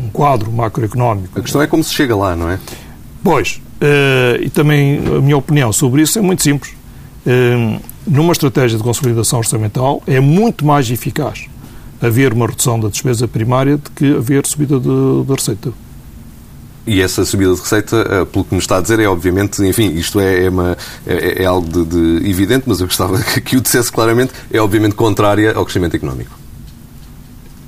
um, 0.05 0.09
quadro 0.13 0.51
macroeconómico. 0.51 1.39
A 1.39 1.43
questão 1.43 1.63
é 1.63 1.67
como 1.67 1.85
se 1.85 1.95
chega 1.95 2.17
lá, 2.17 2.35
não 2.35 2.51
é? 2.51 2.59
Pois, 3.23 3.61
eh, 3.81 4.41
e 4.43 4.51
também 4.51 4.99
a 5.07 5.21
minha 5.21 5.37
opinião 5.37 5.73
sobre 5.73 6.03
isso 6.03 6.19
é 6.19 6.23
muito 6.23 6.43
simples. 6.43 6.73
numa 8.07 8.33
estratégia 8.33 8.77
de 8.77 8.85
consolidação 8.85 9.39
orçamental 9.39 10.03
é 10.07 10.21
muito 10.21 10.65
mais 10.65 10.91
eficaz 10.91 11.47
haver 12.03 12.35
uma 12.35 12.47
redução 12.47 12.79
da 12.79 12.89
despesa 12.89 13.27
primária 13.27 13.79
do 13.79 13.91
que 13.91 14.17
haver 14.17 14.45
subida 14.47 14.79
da 14.79 15.35
receita. 15.35 15.73
E 16.87 17.01
essa 17.01 17.25
subida 17.25 17.55
de 17.55 17.61
receita, 17.61 17.97
eh, 17.97 18.25
pelo 18.27 18.45
que 18.45 18.55
me 18.55 18.61
está 18.61 18.77
a 18.77 18.81
dizer, 18.81 19.01
é 19.01 19.09
obviamente, 19.09 19.63
enfim, 19.63 19.93
isto 19.95 20.21
é, 20.21 20.45
é, 20.45 20.51
uma, 20.51 20.77
é, 21.07 21.43
é 21.43 21.47
algo 21.47 21.67
de, 21.67 21.85
de, 22.21 22.29
evidente, 22.29 22.65
mas 22.67 22.81
eu 22.81 22.87
gostava 22.87 23.19
que 23.41 23.57
o 23.57 23.61
dissesse 23.61 23.91
claramente, 23.91 24.33
é 24.53 24.61
obviamente 24.61 24.95
contrária 24.95 25.55
ao 25.55 25.65
crescimento 25.65 25.97
económico. 25.97 26.39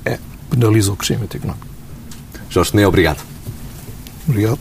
É, 0.05 0.19
penaliza 0.51 0.91
o 0.91 0.95
crescimento 0.95 1.35
económico. 1.35 1.65
Jorge 2.49 2.71
Toné, 2.71 2.85
obrigado. 2.85 3.23
Obrigado. 4.27 4.59